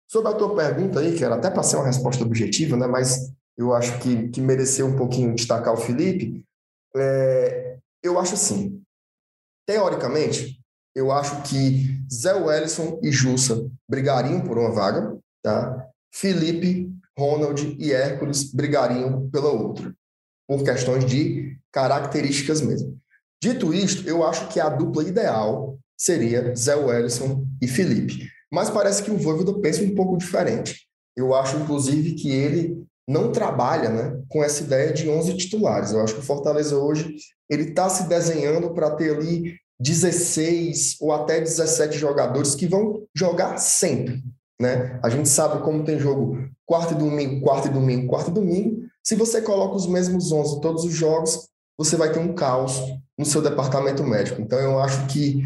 Sobre 0.07 0.31
a 0.31 0.33
tua 0.33 0.55
pergunta 0.55 1.01
aí, 1.01 1.13
que 1.13 1.25
era 1.25 1.35
até 1.35 1.51
para 1.51 1.61
ser 1.61 1.75
uma 1.75 1.85
resposta 1.87 2.23
objetiva, 2.23 2.77
né? 2.77 2.87
Mas 2.87 3.33
eu 3.57 3.73
acho 3.73 3.99
que, 3.99 4.29
que 4.29 4.41
mereceu 4.41 4.87
um 4.87 4.95
pouquinho 4.95 5.35
destacar 5.35 5.73
o 5.73 5.77
Felipe. 5.77 6.43
É, 6.95 7.77
eu 8.03 8.19
acho 8.19 8.33
assim, 8.33 8.81
teoricamente, 9.65 10.59
eu 10.95 11.11
acho 11.11 11.41
que 11.43 11.99
Zé 12.11 12.33
Wellison 12.33 12.99
e 13.01 13.11
Jussa 13.11 13.69
brigariam 13.89 14.41
por 14.41 14.57
uma 14.57 14.71
vaga, 14.71 15.17
tá? 15.43 15.89
Felipe, 16.13 16.89
Ronald 17.17 17.75
e 17.79 17.91
Hércules 17.91 18.51
brigariam 18.53 19.29
pela 19.29 19.49
outra, 19.49 19.93
por 20.47 20.63
questões 20.63 21.05
de 21.05 21.57
características 21.71 22.61
mesmo. 22.61 22.97
Dito 23.41 23.73
isto, 23.73 24.07
eu 24.07 24.25
acho 24.25 24.47
que 24.47 24.59
a 24.59 24.69
dupla 24.69 25.03
ideal 25.03 25.77
seria 25.97 26.55
Zé 26.55 26.75
Wellison 26.75 27.45
e 27.61 27.67
Felipe. 27.67 28.29
Mas 28.51 28.69
parece 28.69 29.03
que 29.03 29.11
o 29.11 29.17
Voivoda 29.17 29.59
pensa 29.59 29.83
um 29.83 29.93
pouco 29.93 30.17
diferente. 30.17 30.87
Eu 31.15 31.33
acho, 31.33 31.57
inclusive, 31.57 32.15
que 32.15 32.29
ele 32.29 32.85
não 33.07 33.31
trabalha 33.31 33.89
né, 33.89 34.21
com 34.29 34.43
essa 34.43 34.63
ideia 34.63 34.91
de 34.91 35.09
11 35.09 35.35
titulares. 35.37 35.91
Eu 35.91 36.01
acho 36.01 36.15
que 36.15 36.21
o 36.21 36.23
Fortaleza 36.23 36.77
hoje 36.77 37.15
ele 37.49 37.69
está 37.69 37.87
se 37.89 38.07
desenhando 38.07 38.73
para 38.73 38.91
ter 38.91 39.15
ali 39.15 39.55
16 39.79 40.97
ou 41.01 41.11
até 41.11 41.39
17 41.39 41.97
jogadores 41.97 42.55
que 42.55 42.67
vão 42.67 43.03
jogar 43.15 43.57
sempre. 43.57 44.23
Né? 44.59 44.99
A 45.03 45.09
gente 45.09 45.29
sabe 45.29 45.61
como 45.63 45.83
tem 45.83 45.99
jogo 45.99 46.37
quarto 46.65 46.93
e 46.93 46.97
domingo, 46.97 47.41
quarto 47.41 47.67
e 47.67 47.71
domingo, 47.71 48.07
quarto 48.07 48.31
e 48.31 48.33
domingo. 48.33 48.85
Se 49.03 49.15
você 49.15 49.41
coloca 49.41 49.75
os 49.75 49.85
mesmos 49.85 50.31
11 50.31 50.61
todos 50.61 50.83
os 50.83 50.93
jogos, 50.93 51.47
você 51.77 51.95
vai 51.95 52.11
ter 52.11 52.19
um 52.19 52.33
caos 52.33 52.81
no 53.17 53.25
seu 53.25 53.41
departamento 53.41 54.03
médico. 54.03 54.41
Então, 54.41 54.59
eu 54.59 54.79
acho 54.79 55.05
que, 55.07 55.43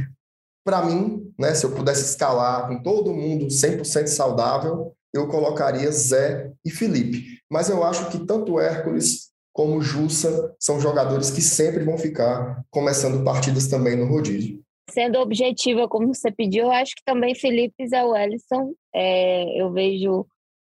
para 0.64 0.86
mim, 0.86 1.32
né, 1.38 1.54
se 1.54 1.66
eu 1.66 1.72
pudesse 1.72 2.06
escalar 2.06 2.68
com 2.68 2.82
todo 2.82 3.14
mundo 3.14 3.48
100% 3.48 4.08
saudável, 4.08 4.94
eu 5.14 5.28
colocaria 5.28 5.92
Zé 5.92 6.52
e 6.64 6.70
Felipe. 6.70 7.39
Mas 7.50 7.70
eu 7.70 7.84
acho 7.84 8.12
que 8.12 8.26
tanto 8.26 8.60
Hércules 8.60 9.30
como 9.52 9.82
Jussa 9.82 10.56
são 10.60 10.80
jogadores 10.80 11.32
que 11.32 11.42
sempre 11.42 11.84
vão 11.84 11.98
ficar 11.98 12.64
começando 12.70 13.24
partidas 13.24 13.68
também 13.68 13.96
no 13.96 14.06
rodízio. 14.06 14.64
Sendo 14.90 15.20
objetiva, 15.20 15.88
como 15.88 16.14
você 16.14 16.32
pediu, 16.32 16.66
eu 16.66 16.72
acho 16.72 16.96
que 16.96 17.04
também 17.04 17.36
Felipe 17.36 17.76
e 17.80 17.88
Zé 17.88 18.04
Wellison, 18.04 18.74
é, 18.94 19.62
eu 19.62 19.72
vejo 19.72 20.26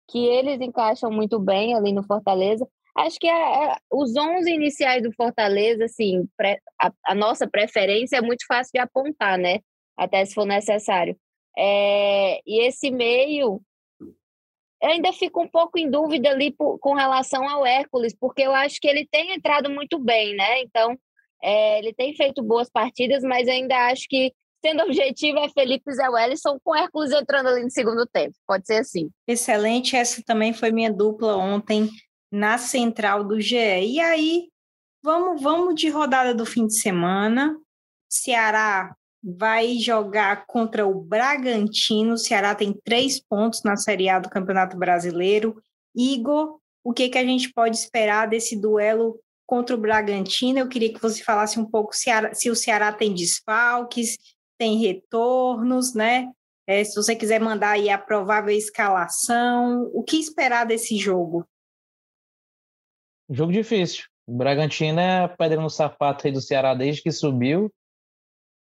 que 0.10 0.26
eles 0.26 0.62
encaixam 0.62 1.12
muito 1.12 1.40
bem 1.40 1.74
ali 1.74 1.92
no 1.92 2.04
Fortaleza. 2.04 2.68
Acho 2.96 3.18
que 3.20 3.28
a, 3.28 3.36
a, 3.36 3.80
os 3.92 4.16
11 4.16 4.52
iniciais 4.52 5.02
do 5.02 5.12
Fortaleza, 5.14 5.86
assim, 5.86 6.28
pré, 6.38 6.60
a, 6.80 6.92
a, 7.08 7.16
nossa 7.16 7.48
preferência 7.48 8.18
é 8.18 8.22
muito 8.22 8.46
fácil 8.46 8.72
de 8.74 8.80
apontar, 8.80 9.38
né? 9.38 9.60
Até 9.98 10.24
se 10.26 10.34
for 10.34 10.46
necessário. 10.46 11.18
É, 11.58 12.40
e 12.46 12.68
esse 12.68 12.92
meio, 12.92 13.60
eu 14.84 14.90
ainda 14.90 15.14
fico 15.14 15.42
um 15.42 15.48
pouco 15.48 15.80
em 15.80 15.90
dúvida 15.90 16.30
ali 16.30 16.52
por, 16.52 16.78
com 16.78 16.94
relação 16.94 17.48
ao 17.48 17.66
Hércules, 17.66 18.14
porque 18.20 18.42
eu 18.42 18.54
acho 18.54 18.82
que 18.82 18.88
ele 18.88 19.08
tem 19.10 19.34
entrado 19.34 19.70
muito 19.70 19.98
bem, 19.98 20.36
né? 20.36 20.62
Então, 20.62 21.00
é, 21.42 21.80
ele 21.80 21.94
tem 21.94 22.14
feito 22.14 22.44
boas 22.44 22.70
partidas, 22.70 23.24
mas 23.24 23.48
ainda 23.48 23.78
acho 23.88 24.06
que, 24.10 24.34
sendo 24.62 24.84
objetivo, 24.84 25.40
é 25.40 25.48
Felipe 25.48 25.90
Zé 25.94 26.10
Wellison 26.10 26.60
com 26.62 26.76
Hércules 26.76 27.14
entrando 27.14 27.48
ali 27.48 27.64
no 27.64 27.72
segundo 27.72 28.06
tempo. 28.06 28.36
Pode 28.46 28.68
ser 28.68 28.80
assim. 28.80 29.10
Excelente. 29.26 29.96
Essa 29.96 30.22
também 30.26 30.52
foi 30.52 30.70
minha 30.70 30.92
dupla 30.92 31.38
ontem 31.38 31.90
na 32.30 32.58
central 32.58 33.24
do 33.24 33.40
GE. 33.40 33.56
E 33.56 34.02
aí, 34.02 34.50
vamos, 35.02 35.42
vamos 35.42 35.76
de 35.76 35.88
rodada 35.88 36.36
do 36.36 36.46
fim 36.46 36.68
de 36.68 36.78
semana. 36.78 37.58
Ceará 38.10 38.94
vai 39.24 39.78
jogar 39.78 40.46
contra 40.46 40.86
o 40.86 41.00
Bragantino. 41.00 42.14
O 42.14 42.18
Ceará 42.18 42.54
tem 42.54 42.74
três 42.84 43.20
pontos 43.20 43.64
na 43.64 43.78
Série 43.78 44.10
A 44.10 44.20
do 44.20 44.30
Campeonato 44.30 44.76
Brasileiro. 44.76 45.62
Igor, 45.96 46.60
o 46.84 46.92
que, 46.92 47.08
que 47.08 47.18
a 47.18 47.24
gente 47.24 47.54
pode 47.54 47.78
esperar 47.78 48.28
desse 48.28 48.60
duelo 48.60 49.18
contra 49.46 49.76
o 49.76 49.80
Bragantino? 49.80 50.60
Eu 50.60 50.68
queria 50.68 50.94
que 50.94 51.02
você 51.02 51.24
falasse 51.24 51.58
um 51.58 51.66
pouco 51.66 51.94
se, 51.96 52.50
o 52.50 52.56
Ceará 52.56 52.92
tem 52.92 53.14
desfalques, 53.14 54.18
tem 54.58 54.78
retornos, 54.80 55.94
né? 55.94 56.30
É, 56.68 56.84
se 56.84 56.96
você 56.96 57.16
quiser 57.16 57.40
mandar 57.40 57.72
aí 57.72 57.90
a 57.90 57.98
provável 57.98 58.56
escalação, 58.56 59.90
o 59.94 60.04
que 60.04 60.18
esperar 60.18 60.66
desse 60.66 60.98
jogo? 60.98 61.48
Jogo 63.30 63.52
difícil. 63.52 64.06
O 64.26 64.36
Bragantino 64.36 65.00
é 65.00 65.28
pedra 65.28 65.62
no 65.62 65.70
sapato 65.70 66.26
aí 66.26 66.34
do 66.34 66.42
Ceará 66.42 66.74
desde 66.74 67.02
que 67.02 67.12
subiu. 67.12 67.72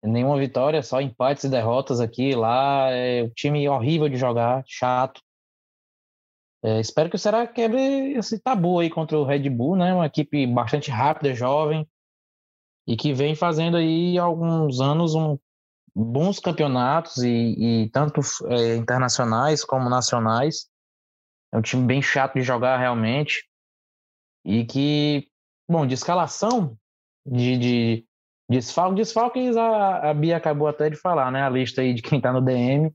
Nenhuma 0.03 0.39
vitória, 0.39 0.83
só 0.83 1.01
empates 1.01 1.45
e 1.45 1.49
derrotas 1.49 2.01
aqui 2.01 2.35
lá. 2.35 2.91
É 2.91 3.25
um 3.25 3.31
time 3.31 3.69
horrível 3.69 4.09
de 4.09 4.17
jogar, 4.17 4.65
chato. 4.67 5.21
É, 6.63 6.81
espero 6.81 7.09
que 7.09 7.17
o 7.17 7.19
Ceará 7.19 7.47
quebre 7.47 8.13
esse 8.15 8.39
tabu 8.39 8.81
aí 8.81 8.91
contra 8.91 9.19
o 9.19 9.25
Red 9.25 9.49
Bull, 9.51 9.77
né? 9.77 9.93
Uma 9.93 10.07
equipe 10.07 10.47
bastante 10.47 10.91
rápida, 10.91 11.35
jovem 11.35 11.87
e 12.87 12.97
que 12.97 13.13
vem 13.13 13.35
fazendo 13.35 13.77
aí 13.77 14.19
alguns 14.19 14.81
anos 14.81 15.15
um, 15.15 15.39
bons 15.95 16.39
campeonatos 16.39 17.19
e, 17.19 17.85
e 17.85 17.91
tanto 17.91 18.21
é, 18.49 18.77
internacionais 18.77 19.65
como 19.65 19.89
nacionais. 19.89 20.69
É 21.53 21.59
um 21.59 21.63
time 21.63 21.87
bem 21.87 22.01
chato 22.01 22.35
de 22.35 22.43
jogar 22.43 22.79
realmente 22.79 23.49
e 24.45 24.65
que, 24.65 25.29
bom, 25.69 25.87
de 25.87 25.95
escalação, 25.95 26.77
de, 27.27 27.59
de 27.59 28.07
Desfalque, 28.51 28.97
desfalques 28.97 29.57
a, 29.57 30.11
a 30.11 30.13
Bia 30.13 30.37
acabou 30.37 30.67
até 30.67 30.91
de 30.91 30.97
falar, 30.97 31.31
né? 31.31 31.41
A 31.41 31.49
lista 31.49 31.83
aí 31.83 31.95
de 31.95 32.03
quem 32.03 32.21
tá 32.21 32.33
no 32.33 32.43
DM. 32.43 32.93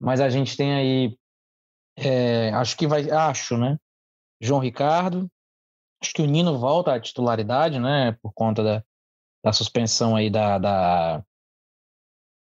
Mas 0.00 0.20
a 0.20 0.28
gente 0.28 0.56
tem 0.56 0.72
aí, 0.72 1.18
é, 1.96 2.50
acho 2.52 2.76
que 2.76 2.86
vai, 2.86 3.10
acho, 3.10 3.58
né? 3.58 3.76
João 4.40 4.60
Ricardo, 4.60 5.28
acho 6.00 6.12
que 6.14 6.22
o 6.22 6.26
Nino 6.26 6.56
volta 6.56 6.94
à 6.94 7.00
titularidade, 7.00 7.80
né? 7.80 8.12
Por 8.22 8.32
conta 8.32 8.62
da, 8.62 8.84
da 9.44 9.52
suspensão 9.52 10.14
aí 10.14 10.30
da, 10.30 10.56
da, 10.56 11.24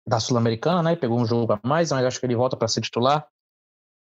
da 0.08 0.20
Sul-Americana, 0.20 0.82
né? 0.82 0.96
Pegou 0.96 1.20
um 1.20 1.26
jogo 1.26 1.52
a 1.52 1.60
mais, 1.68 1.92
mas 1.92 2.06
acho 2.06 2.18
que 2.18 2.26
ele 2.26 2.36
volta 2.36 2.56
para 2.56 2.70
ser 2.70 2.80
titular. 2.80 3.28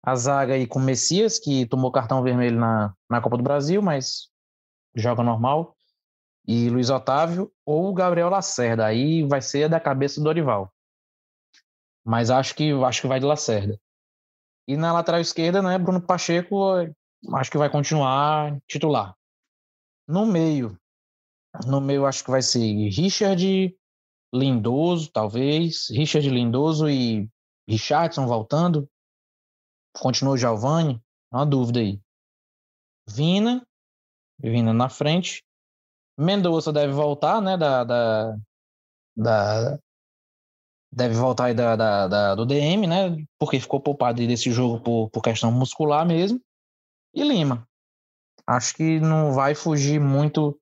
A 0.01 0.15
zaga 0.15 0.53
aí 0.53 0.65
com 0.65 0.79
o 0.79 0.81
Messias, 0.81 1.37
que 1.37 1.65
tomou 1.65 1.91
cartão 1.91 2.23
vermelho 2.23 2.57
na, 2.57 2.95
na 3.09 3.19
Copa 3.19 3.35
do 3.35 3.43
Brasil, 3.43 3.81
mas 3.81 4.29
joga 4.95 5.21
normal 5.21 5.75
e 6.47 6.69
Luiz 6.69 6.89
Otávio 6.89 7.51
ou 7.65 7.93
Gabriel 7.93 8.29
Lacerda. 8.29 8.85
Aí 8.85 9.23
vai 9.23 9.41
ser 9.41 9.69
da 9.69 9.79
cabeça 9.79 10.19
do 10.19 10.23
Dorival. 10.23 10.71
Mas 12.03 12.29
acho 12.29 12.55
que 12.55 12.71
acho 12.71 13.01
que 13.01 13.07
vai 13.07 13.19
de 13.19 13.25
Lacerda. 13.25 13.79
E 14.67 14.77
na 14.77 14.93
lateral 14.93 15.21
esquerda, 15.21 15.61
né, 15.61 15.77
Bruno 15.77 16.01
Pacheco, 16.01 16.55
acho 17.33 17.51
que 17.51 17.57
vai 17.57 17.69
continuar 17.69 18.59
titular. 18.67 19.15
No 20.07 20.25
meio, 20.25 20.77
no 21.65 21.79
meio 21.81 22.05
acho 22.05 22.23
que 22.23 22.31
vai 22.31 22.41
ser 22.41 22.59
Richard, 22.89 23.75
Lindoso, 24.33 25.11
talvez, 25.11 25.87
Richard 25.89 26.29
Lindoso 26.29 26.89
e 26.89 27.29
Richardson 27.67 28.27
voltando. 28.27 28.89
Continua 29.95 30.33
o 30.33 30.37
Giovani, 30.37 31.01
uma 31.31 31.45
dúvida 31.45 31.79
aí. 31.79 31.99
Vina, 33.07 33.65
Vina 34.39 34.73
na 34.73 34.89
frente. 34.89 35.44
Mendonça 36.17 36.71
deve 36.71 36.93
voltar, 36.93 37.41
né? 37.41 37.57
Da, 37.57 37.83
da, 37.83 38.37
da 39.15 39.79
deve 40.91 41.13
voltar 41.13 41.45
aí 41.45 41.53
da, 41.53 41.75
da, 41.75 42.07
da, 42.07 42.35
do 42.35 42.45
DM, 42.45 42.87
né? 42.87 43.17
Porque 43.37 43.59
ficou 43.59 43.81
poupado 43.81 44.25
desse 44.25 44.49
jogo 44.49 44.81
por, 44.81 45.09
por 45.09 45.21
questão 45.21 45.51
muscular 45.51 46.05
mesmo. 46.05 46.39
E 47.13 47.21
Lima. 47.21 47.67
Acho 48.47 48.75
que 48.75 48.99
não 48.99 49.33
vai 49.33 49.53
fugir 49.53 49.99
muito. 49.99 50.59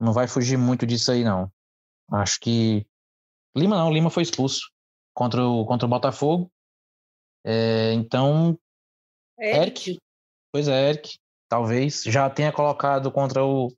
Não 0.00 0.12
vai 0.12 0.26
fugir 0.26 0.56
muito 0.56 0.84
disso 0.84 1.12
aí, 1.12 1.22
não. 1.22 1.50
Acho 2.10 2.40
que. 2.40 2.84
Lima 3.56 3.76
não, 3.76 3.92
Lima 3.92 4.10
foi 4.10 4.22
expulso 4.22 4.70
contra 5.14 5.46
o, 5.46 5.64
contra 5.64 5.86
o 5.86 5.90
Botafogo. 5.90 6.50
É, 7.44 7.92
então. 7.92 8.58
Eric. 9.38 9.90
Eric. 9.90 10.00
Pois 10.50 10.68
é, 10.68 10.90
Eric. 10.90 11.18
Talvez 11.48 12.02
já 12.04 12.28
tenha 12.30 12.50
colocado 12.50 13.12
contra 13.12 13.44
o, 13.44 13.68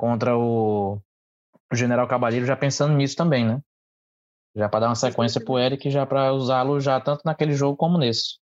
contra 0.00 0.34
o, 0.34 0.98
o 1.70 1.76
General 1.76 2.08
Cabalheiro, 2.08 2.46
já 2.46 2.56
pensando 2.56 2.94
nisso 2.94 3.14
também, 3.14 3.44
né? 3.44 3.60
Já 4.56 4.66
para 4.66 4.80
dar 4.80 4.86
uma 4.88 4.94
sequência 4.94 5.44
para 5.44 5.52
o 5.52 5.58
Eric, 5.58 5.90
já 5.90 6.06
para 6.06 6.32
usá-lo 6.32 6.80
já 6.80 6.98
tanto 6.98 7.20
naquele 7.22 7.52
jogo 7.52 7.76
como 7.76 7.98
nesse. 7.98 8.38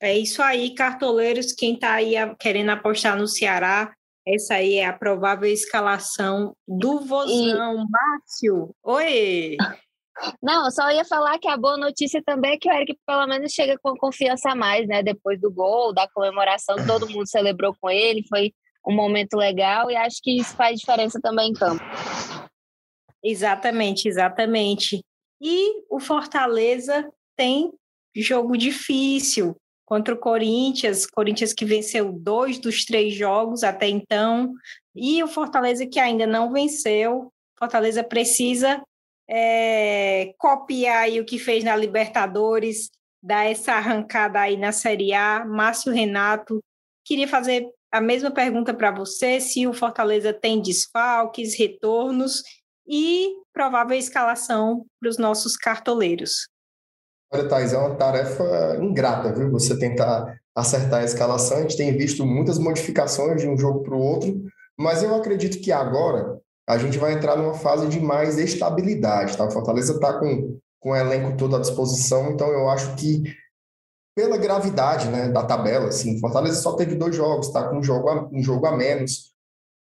É 0.00 0.16
isso 0.16 0.42
aí, 0.42 0.74
cartoleiros. 0.74 1.52
Quem 1.52 1.74
está 1.74 1.92
aí 1.92 2.14
querendo 2.36 2.70
apostar 2.70 3.14
no 3.18 3.28
Ceará, 3.28 3.94
essa 4.26 4.54
aí 4.54 4.76
é 4.76 4.86
a 4.86 4.92
provável 4.94 5.50
escalação 5.50 6.56
do 6.66 7.00
Vozão. 7.00 7.74
E... 7.74 7.90
Márcio, 7.90 8.74
oi! 8.82 9.56
Não, 10.42 10.70
só 10.70 10.90
ia 10.90 11.04
falar 11.04 11.38
que 11.38 11.46
a 11.46 11.58
boa 11.58 11.76
notícia 11.76 12.22
também 12.24 12.52
é 12.52 12.58
que 12.58 12.70
o 12.70 12.72
Eric 12.72 12.98
pelo 13.06 13.26
menos 13.26 13.52
chega 13.52 13.78
com 13.82 13.94
confiança 13.94 14.52
a 14.52 14.54
mais, 14.54 14.88
né? 14.88 15.02
Depois 15.02 15.38
do 15.38 15.52
gol, 15.52 15.92
da 15.92 16.08
comemoração, 16.08 16.76
todo 16.86 17.08
mundo 17.10 17.28
celebrou 17.28 17.76
com 17.78 17.90
ele, 17.90 18.24
foi 18.26 18.54
um 18.86 18.94
momento 18.94 19.36
legal 19.36 19.90
e 19.90 19.96
acho 19.96 20.22
que 20.22 20.38
isso 20.38 20.54
faz 20.54 20.78
diferença 20.78 21.20
também 21.20 21.50
em 21.50 21.54
campo. 21.54 21.82
Exatamente, 23.22 24.06
exatamente. 24.08 25.04
E 25.40 25.82
o 25.90 25.98
Fortaleza 25.98 27.10
tem 27.36 27.72
jogo 28.14 28.56
difícil 28.56 29.56
contra 29.84 30.14
o 30.14 30.18
Corinthians, 30.18 31.06
Corinthians 31.06 31.52
que 31.52 31.64
venceu 31.64 32.12
dois 32.12 32.58
dos 32.58 32.84
três 32.84 33.14
jogos 33.14 33.62
até 33.62 33.88
então, 33.88 34.52
e 34.94 35.22
o 35.22 35.28
Fortaleza 35.28 35.86
que 35.86 36.00
ainda 36.00 36.26
não 36.26 36.52
venceu. 36.52 37.32
Fortaleza 37.58 38.02
precisa 38.02 38.82
é, 39.28 40.34
copiar 40.38 41.08
o 41.10 41.24
que 41.24 41.38
fez 41.38 41.64
na 41.64 41.76
Libertadores, 41.76 42.90
dar 43.22 43.44
essa 43.44 43.72
arrancada 43.74 44.40
aí 44.40 44.56
na 44.56 44.72
Série 44.72 45.12
A. 45.12 45.44
Márcio 45.44 45.92
Renato, 45.92 46.62
queria 47.04 47.28
fazer 47.28 47.68
a 47.92 48.00
mesma 48.00 48.30
pergunta 48.30 48.74
para 48.74 48.90
você: 48.90 49.40
se 49.40 49.66
o 49.66 49.72
Fortaleza 49.72 50.32
tem 50.32 50.60
desfalques, 50.60 51.58
retornos 51.58 52.42
e 52.86 53.28
provável 53.52 53.96
escalação 53.96 54.84
para 55.00 55.10
os 55.10 55.18
nossos 55.18 55.56
cartoleiros. 55.56 56.48
Olha, 57.32 57.48
Thais, 57.48 57.72
é 57.72 57.78
uma 57.78 57.96
tarefa 57.96 58.78
ingrata, 58.80 59.32
viu? 59.32 59.50
Você 59.50 59.76
tentar 59.78 60.38
acertar 60.54 61.00
a 61.00 61.04
escalação. 61.04 61.58
A 61.58 61.62
gente 61.62 61.76
tem 61.76 61.96
visto 61.96 62.24
muitas 62.24 62.58
modificações 62.58 63.42
de 63.42 63.48
um 63.48 63.58
jogo 63.58 63.82
para 63.82 63.94
o 63.94 64.00
outro, 64.00 64.42
mas 64.78 65.02
eu 65.02 65.14
acredito 65.14 65.60
que 65.60 65.72
agora 65.72 66.38
a 66.68 66.78
gente 66.78 66.98
vai 66.98 67.12
entrar 67.12 67.36
numa 67.36 67.54
fase 67.54 67.88
de 67.88 68.00
mais 68.00 68.38
estabilidade, 68.38 69.36
tá? 69.36 69.44
O 69.44 69.50
Fortaleza 69.50 69.94
está 69.94 70.18
com, 70.18 70.58
com 70.80 70.90
o 70.90 70.96
elenco 70.96 71.36
todo 71.36 71.56
à 71.56 71.60
disposição, 71.60 72.30
então 72.30 72.48
eu 72.48 72.68
acho 72.68 72.94
que 72.96 73.22
pela 74.16 74.38
gravidade 74.38 75.08
né, 75.08 75.28
da 75.28 75.44
tabela, 75.44 75.88
assim, 75.88 76.18
Fortaleza 76.18 76.60
só 76.60 76.72
teve 76.72 76.94
dois 76.94 77.14
jogos, 77.14 77.48
está 77.48 77.68
com 77.68 77.78
um 77.78 77.82
jogo, 77.82 78.08
a, 78.08 78.28
um 78.32 78.42
jogo 78.42 78.66
a 78.66 78.74
menos, 78.74 79.32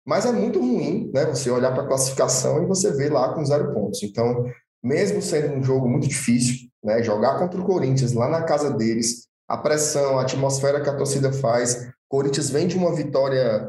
mas 0.04 0.26
é 0.26 0.32
muito 0.32 0.58
ruim 0.58 1.10
né, 1.14 1.24
você 1.24 1.50
olhar 1.50 1.72
para 1.72 1.84
a 1.84 1.86
classificação 1.86 2.62
e 2.62 2.66
você 2.66 2.92
ver 2.92 3.12
lá 3.12 3.32
com 3.32 3.44
zero 3.44 3.72
pontos. 3.72 4.02
Então, 4.02 4.44
mesmo 4.82 5.22
sendo 5.22 5.54
um 5.54 5.62
jogo 5.62 5.88
muito 5.88 6.08
difícil, 6.08 6.68
né, 6.82 7.02
jogar 7.02 7.38
contra 7.38 7.58
o 7.60 7.64
Corinthians 7.64 8.12
lá 8.12 8.28
na 8.28 8.42
casa 8.42 8.70
deles, 8.70 9.28
a 9.48 9.56
pressão, 9.56 10.18
a 10.18 10.22
atmosfera 10.22 10.82
que 10.82 10.90
a 10.90 10.96
torcida 10.96 11.32
faz, 11.32 11.88
Corinthians 12.08 12.50
vem 12.50 12.66
de 12.66 12.76
uma 12.76 12.94
vitória 12.94 13.68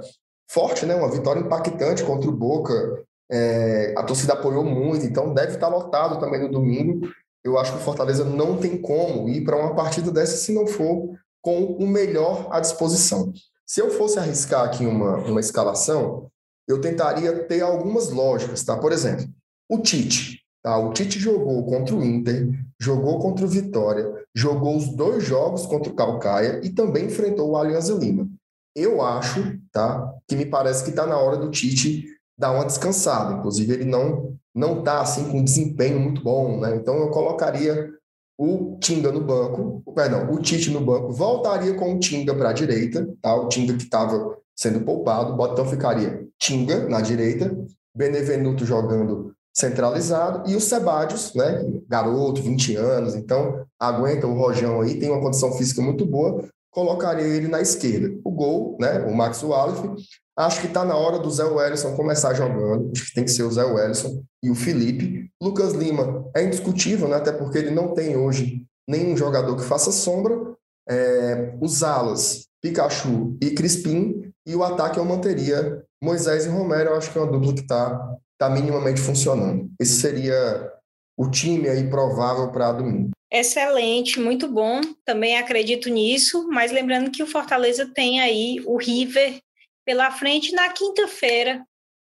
forte, 0.50 0.86
né? 0.86 0.96
Uma 0.96 1.10
vitória 1.10 1.40
impactante 1.40 2.04
contra 2.04 2.30
o 2.30 2.34
Boca. 2.34 3.04
É, 3.32 3.94
a 3.98 4.04
torcida 4.04 4.34
apoiou 4.34 4.64
muito, 4.64 5.06
então 5.06 5.34
deve 5.34 5.56
estar 5.56 5.68
lotado 5.68 6.20
também 6.20 6.42
no 6.42 6.52
domingo. 6.52 7.08
Eu 7.46 7.60
acho 7.60 7.74
que 7.74 7.78
o 7.78 7.82
Fortaleza 7.82 8.26
não 8.26 8.58
tem 8.58 8.76
como 8.82 9.30
ir 9.30 9.44
para 9.44 9.56
uma 9.56 9.76
partida 9.76 10.12
dessa 10.12 10.36
se 10.36 10.52
não 10.52 10.66
for 10.66 11.16
com 11.44 11.64
o 11.64 11.88
melhor 11.88 12.48
à 12.52 12.60
disposição. 12.60 13.32
Se 13.68 13.80
eu 13.80 13.92
fosse 13.92 14.18
arriscar 14.18 14.66
aqui 14.66 14.84
uma, 14.84 15.18
uma 15.18 15.40
escalação, 15.40 16.28
eu 16.68 16.82
tentaria 16.82 17.44
ter 17.44 17.62
algumas 17.62 18.10
lógicas, 18.10 18.64
tá? 18.64 18.76
Por 18.76 18.92
exemplo, 18.92 19.28
o 19.70 19.78
Tite. 19.78 20.42
Tá? 20.64 20.76
O 20.80 20.92
Tite 20.92 21.20
jogou 21.20 21.64
contra 21.68 21.96
o 21.96 22.04
Inter, 22.04 22.50
jogou 22.82 23.20
contra 23.20 23.46
o 23.46 23.48
Vitória, 23.48 24.12
jogou 24.34 24.76
os 24.76 24.96
dois 24.96 25.24
jogos 25.24 25.68
contra 25.68 25.92
o 25.92 25.96
Calcaia 25.96 26.62
e 26.64 26.72
também 26.72 27.06
enfrentou 27.06 27.52
o 27.52 27.58
Alianza 27.58 27.94
Lima. 27.94 28.28
Eu 28.76 29.04
acho, 29.04 29.60
tá, 29.72 30.12
que 30.28 30.36
me 30.36 30.48
parece 30.48 30.84
que 30.84 30.90
está 30.90 31.06
na 31.06 31.20
hora 31.20 31.38
do 31.38 31.52
Tite 31.52 32.06
dar 32.36 32.54
uma 32.54 32.66
descansada. 32.66 33.36
Inclusive, 33.36 33.72
ele 33.72 33.86
não 33.86 34.36
não 34.56 34.80
está 34.80 35.02
assim 35.02 35.30
com 35.30 35.44
desempenho 35.44 36.00
muito 36.00 36.24
bom, 36.24 36.60
né? 36.60 36.76
Então 36.76 36.96
eu 36.96 37.10
colocaria 37.10 37.92
o 38.38 38.78
Tinga 38.80 39.12
no 39.12 39.22
banco, 39.22 39.84
perdão, 39.94 40.32
o 40.32 40.40
Tite 40.40 40.70
no 40.72 40.82
banco, 40.82 41.12
voltaria 41.12 41.74
com 41.74 41.96
o 41.96 42.00
Tinga 42.00 42.34
para 42.34 42.50
a 42.50 42.54
direita, 42.54 43.08
tá? 43.22 43.36
O 43.36 43.48
Tinga 43.48 43.74
que 43.74 43.84
estava 43.84 44.38
sendo 44.56 44.82
poupado, 44.82 45.36
então 45.52 45.66
ficaria 45.66 46.26
Tinga 46.40 46.88
na 46.88 47.02
direita, 47.02 47.56
Benevenuto 47.96 48.66
jogando 48.66 49.34
centralizado 49.56 50.50
e 50.50 50.56
o 50.56 50.60
Sebadios, 50.60 51.34
né, 51.34 51.64
garoto, 51.88 52.42
20 52.42 52.76
anos, 52.76 53.16
então 53.16 53.66
aguenta 53.80 54.28
o 54.28 54.34
rojão 54.34 54.82
aí, 54.82 55.00
tem 55.00 55.10
uma 55.10 55.22
condição 55.22 55.54
física 55.54 55.82
muito 55.82 56.06
boa, 56.06 56.44
colocaria 56.76 57.24
ele 57.26 57.48
na 57.48 57.62
esquerda. 57.62 58.20
O 58.22 58.30
gol, 58.30 58.76
né, 58.78 59.00
o 59.06 59.16
Max 59.16 59.42
Wallace, 59.42 59.90
acho 60.38 60.60
que 60.60 60.68
está 60.68 60.84
na 60.84 60.94
hora 60.94 61.20
do 61.20 61.32
Zé 61.32 61.46
Wellison 61.46 61.96
começar 61.96 62.34
jogando, 62.34 62.92
acho 62.94 63.06
que 63.06 63.14
tem 63.14 63.24
que 63.24 63.32
ser 63.32 63.44
o 63.44 63.52
Zé 63.52 63.64
Wellison 63.64 64.22
e 64.44 64.50
o 64.50 64.56
Felipe. 64.56 65.32
Lucas 65.42 65.72
Lima 65.72 66.30
é 66.36 66.44
indiscutível, 66.44 67.08
né, 67.08 67.16
até 67.16 67.32
porque 67.32 67.58
ele 67.58 67.72
não 67.72 67.94
tem 67.94 68.18
hoje 68.18 68.66
nenhum 68.86 69.16
jogador 69.16 69.56
que 69.56 69.64
faça 69.64 69.90
sombra. 69.90 70.54
É, 70.88 71.56
os 71.62 71.82
alas, 71.82 72.46
Pikachu 72.62 73.38
e 73.42 73.52
Crispim, 73.52 74.32
e 74.46 74.54
o 74.54 74.64
ataque 74.64 75.00
eu 75.00 75.06
manteria 75.06 75.82
Moisés 76.04 76.46
e 76.46 76.50
Romero, 76.50 76.92
eu 76.92 76.98
acho 76.98 77.12
que 77.12 77.18
é 77.18 77.22
uma 77.22 77.32
dupla 77.32 77.54
que 77.54 77.62
está 77.62 78.16
tá 78.38 78.50
minimamente 78.50 79.00
funcionando. 79.00 79.72
Esse 79.80 80.02
seria 80.02 80.72
o 81.18 81.30
time 81.30 81.70
aí 81.70 81.90
provável 81.90 82.52
para 82.52 82.74
domingo. 82.74 83.12
Excelente, 83.32 84.20
muito 84.20 84.48
bom. 84.48 84.82
Também 85.04 85.38
acredito 85.38 85.90
nisso, 85.90 86.48
mas 86.50 86.72
lembrando 86.72 87.12
que 87.12 87.24
o 87.24 87.28
Fortaleza 87.28 87.92
tem 87.94 88.22
aí 88.22 88.62
o 88.66 88.78
River 88.78 89.40
pela 89.86 90.12
frente 90.12 90.54
na 90.54 90.70
quinta-feira. 90.70 91.66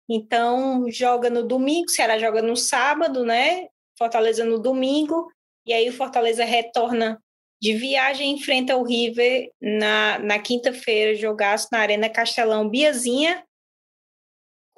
Então, 0.09 0.89
joga 0.89 1.29
no 1.29 1.43
domingo, 1.43 1.89
Ceará 1.89 2.17
joga 2.17 2.41
no 2.41 2.55
sábado, 2.55 3.23
né? 3.23 3.67
Fortaleza 3.97 4.43
no 4.43 4.59
domingo, 4.59 5.31
e 5.65 5.73
aí 5.73 5.87
o 5.89 5.93
Fortaleza 5.93 6.43
retorna 6.43 7.21
de 7.61 7.73
viagem, 7.73 8.31
enfrenta 8.31 8.75
o 8.75 8.83
River 8.83 9.51
na, 9.61 10.17
na 10.17 10.39
quinta-feira, 10.39 11.15
jogaço 11.15 11.67
na 11.71 11.79
Arena 11.79 12.09
Castelão 12.09 12.67
Biazinha, 12.67 13.43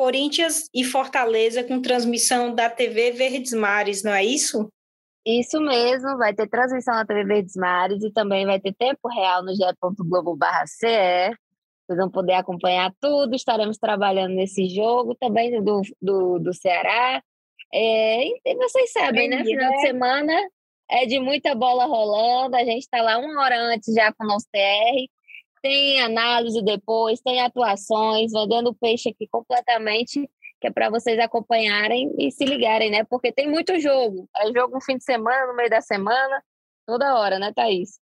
Corinthians 0.04 0.70
e 0.74 0.84
Fortaleza 0.84 1.64
com 1.64 1.82
transmissão 1.82 2.54
da 2.54 2.70
TV 2.70 3.12
Verdes 3.12 3.54
Mares, 3.54 4.04
não 4.04 4.12
é 4.12 4.22
isso? 4.22 4.70
Isso 5.26 5.62
mesmo, 5.62 6.18
vai 6.18 6.34
ter 6.34 6.50
transmissão 6.50 6.94
na 6.94 7.06
TV 7.06 7.24
Verdes 7.24 7.56
Mares 7.56 8.04
e 8.04 8.12
também 8.12 8.46
vai 8.46 8.60
ter 8.60 8.74
tempo 8.74 9.08
real 9.08 9.42
no 9.42 9.56
ge.globo.ce. 9.56 11.30
Vocês 11.88 11.98
vão 11.98 12.12
poder 12.12 12.34
acompanhar 12.34 12.92
tudo, 13.00 13.34
estaremos 13.34 13.78
trabalhando 13.78 14.36
nesse 14.36 14.68
jogo 14.68 15.16
também 15.16 15.64
do, 15.64 15.82
do, 16.02 16.38
do 16.38 16.54
Ceará. 16.54 17.24
É, 17.74 18.28
e 18.28 18.56
vocês 18.58 18.92
sabem, 18.92 19.30
né? 19.30 19.42
Final 19.46 19.72
de 19.72 19.82
semana 19.84 20.34
é 20.92 21.06
de 21.06 21.18
muita 21.18 21.56
bola 21.56 21.86
rolando, 21.86 22.58
a 22.58 22.66
gente 22.66 22.82
está 22.82 23.02
lá 23.02 23.18
uma 23.18 23.42
hora 23.42 23.58
antes 23.58 23.94
já 23.94 24.12
com 24.12 24.26
o 24.26 24.28
nosso 24.28 24.48
TR, 24.52 25.08
tem 25.64 26.02
análise 26.02 26.62
depois, 26.62 27.22
tem 27.22 27.42
atuações, 27.42 28.32
vendendo 28.32 28.76
peixe 28.76 29.10
aqui 29.10 29.28
completamente 29.28 30.30
que 30.64 30.68
é 30.68 30.72
para 30.72 30.90
vocês 30.90 31.20
acompanharem 31.20 32.16
e 32.18 32.32
se 32.32 32.46
ligarem, 32.46 32.90
né? 32.90 33.04
Porque 33.04 33.34
tem 33.34 33.52
muito 33.52 33.78
jogo. 33.82 34.30
É 34.38 34.46
jogo 34.46 34.76
no 34.76 34.82
fim 34.82 34.96
de 34.96 35.04
semana, 35.04 35.48
no 35.48 35.58
meio 35.58 35.70
da 35.70 35.82
semana, 35.82 36.42
toda 36.88 37.20
hora, 37.20 37.38
né, 37.38 37.52
Thaís? 37.54 38.00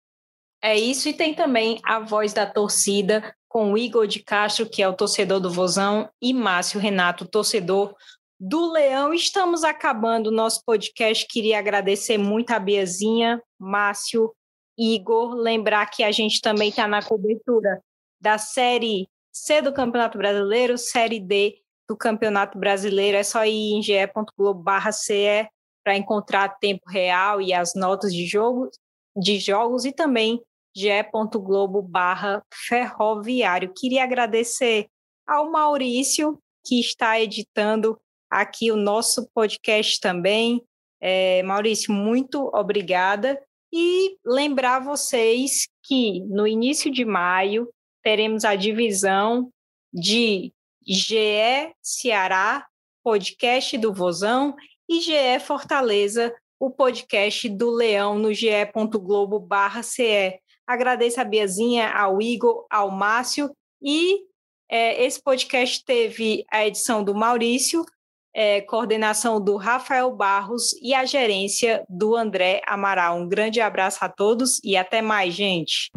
É 0.62 0.78
isso, 0.78 1.08
e 1.08 1.12
tem 1.12 1.34
também 1.34 1.80
a 1.84 1.98
voz 1.98 2.32
da 2.32 2.46
torcida 2.46 3.34
com 3.48 3.72
o 3.72 3.76
Igor 3.76 4.06
de 4.06 4.22
Castro, 4.22 4.70
que 4.70 4.80
é 4.80 4.88
o 4.88 4.94
torcedor 4.94 5.40
do 5.40 5.50
Vozão, 5.50 6.08
e 6.22 6.32
Márcio 6.32 6.78
Renato, 6.78 7.26
torcedor 7.26 7.92
do 8.38 8.70
Leão. 8.70 9.12
Estamos 9.12 9.64
acabando 9.64 10.28
o 10.28 10.34
nosso 10.34 10.62
podcast. 10.64 11.26
Queria 11.26 11.58
agradecer 11.58 12.18
muito 12.18 12.52
a 12.52 12.60
Biazinha, 12.60 13.42
Márcio, 13.58 14.32
Igor. 14.78 15.34
Lembrar 15.34 15.86
que 15.86 16.02
a 16.02 16.10
gente 16.10 16.40
também 16.40 16.68
está 16.68 16.86
na 16.86 17.02
cobertura 17.02 17.82
da 18.20 18.38
Série 18.38 19.08
C 19.32 19.60
do 19.60 19.72
Campeonato 19.72 20.16
Brasileiro, 20.16 20.78
Série 20.78 21.20
D 21.20 21.56
do 21.88 21.96
Campeonato 21.96 22.58
Brasileiro, 22.58 23.16
é 23.16 23.22
só 23.22 23.44
ir 23.44 23.74
em 23.74 23.82
ge.globo.ce 23.82 25.48
para 25.84 25.96
encontrar 25.96 26.58
tempo 26.58 26.88
real 26.88 27.42
e 27.42 27.52
as 27.52 27.74
notas 27.74 28.12
de 28.12 28.26
jogo, 28.26 28.70
de 29.14 29.38
jogos 29.38 29.84
e 29.84 29.92
também 29.92 30.40
ge.globo 30.74 31.86
ferroviário. 32.66 33.72
Queria 33.76 34.04
agradecer 34.04 34.88
ao 35.26 35.50
Maurício, 35.50 36.38
que 36.66 36.80
está 36.80 37.20
editando 37.20 37.98
aqui 38.30 38.72
o 38.72 38.76
nosso 38.76 39.28
podcast 39.34 40.00
também. 40.00 40.62
É, 41.00 41.42
Maurício, 41.42 41.92
muito 41.92 42.50
obrigada. 42.54 43.40
E 43.76 44.16
lembrar 44.24 44.78
vocês 44.78 45.66
que 45.82 46.20
no 46.20 46.46
início 46.46 46.92
de 46.92 47.04
maio 47.04 47.68
teremos 48.04 48.44
a 48.44 48.54
divisão 48.54 49.50
de 49.92 50.52
GE 50.86 51.74
Ceará, 51.82 52.68
podcast 53.02 53.76
do 53.76 53.92
Vozão, 53.92 54.54
e 54.88 55.00
GE 55.00 55.40
Fortaleza, 55.44 56.32
o 56.60 56.70
podcast 56.70 57.48
do 57.48 57.72
Leão 57.72 58.16
no 58.16 58.32
ge.globo.ce. 58.32 60.38
Agradeço 60.64 61.20
a 61.20 61.24
Biazinha, 61.24 61.90
ao 61.90 62.22
Igor, 62.22 62.64
ao 62.70 62.92
Márcio, 62.92 63.50
e 63.82 64.20
é, 64.70 65.04
esse 65.04 65.20
podcast 65.20 65.84
teve 65.84 66.44
a 66.48 66.64
edição 66.64 67.02
do 67.02 67.12
Maurício, 67.12 67.84
é, 68.34 68.60
coordenação 68.60 69.40
do 69.40 69.56
Rafael 69.56 70.10
Barros 70.14 70.74
e 70.82 70.92
a 70.92 71.04
gerência 71.04 71.84
do 71.88 72.16
André 72.16 72.60
Amaral. 72.66 73.18
Um 73.18 73.28
grande 73.28 73.60
abraço 73.60 74.04
a 74.04 74.08
todos 74.08 74.60
e 74.64 74.76
até 74.76 75.00
mais, 75.00 75.32
gente. 75.32 75.90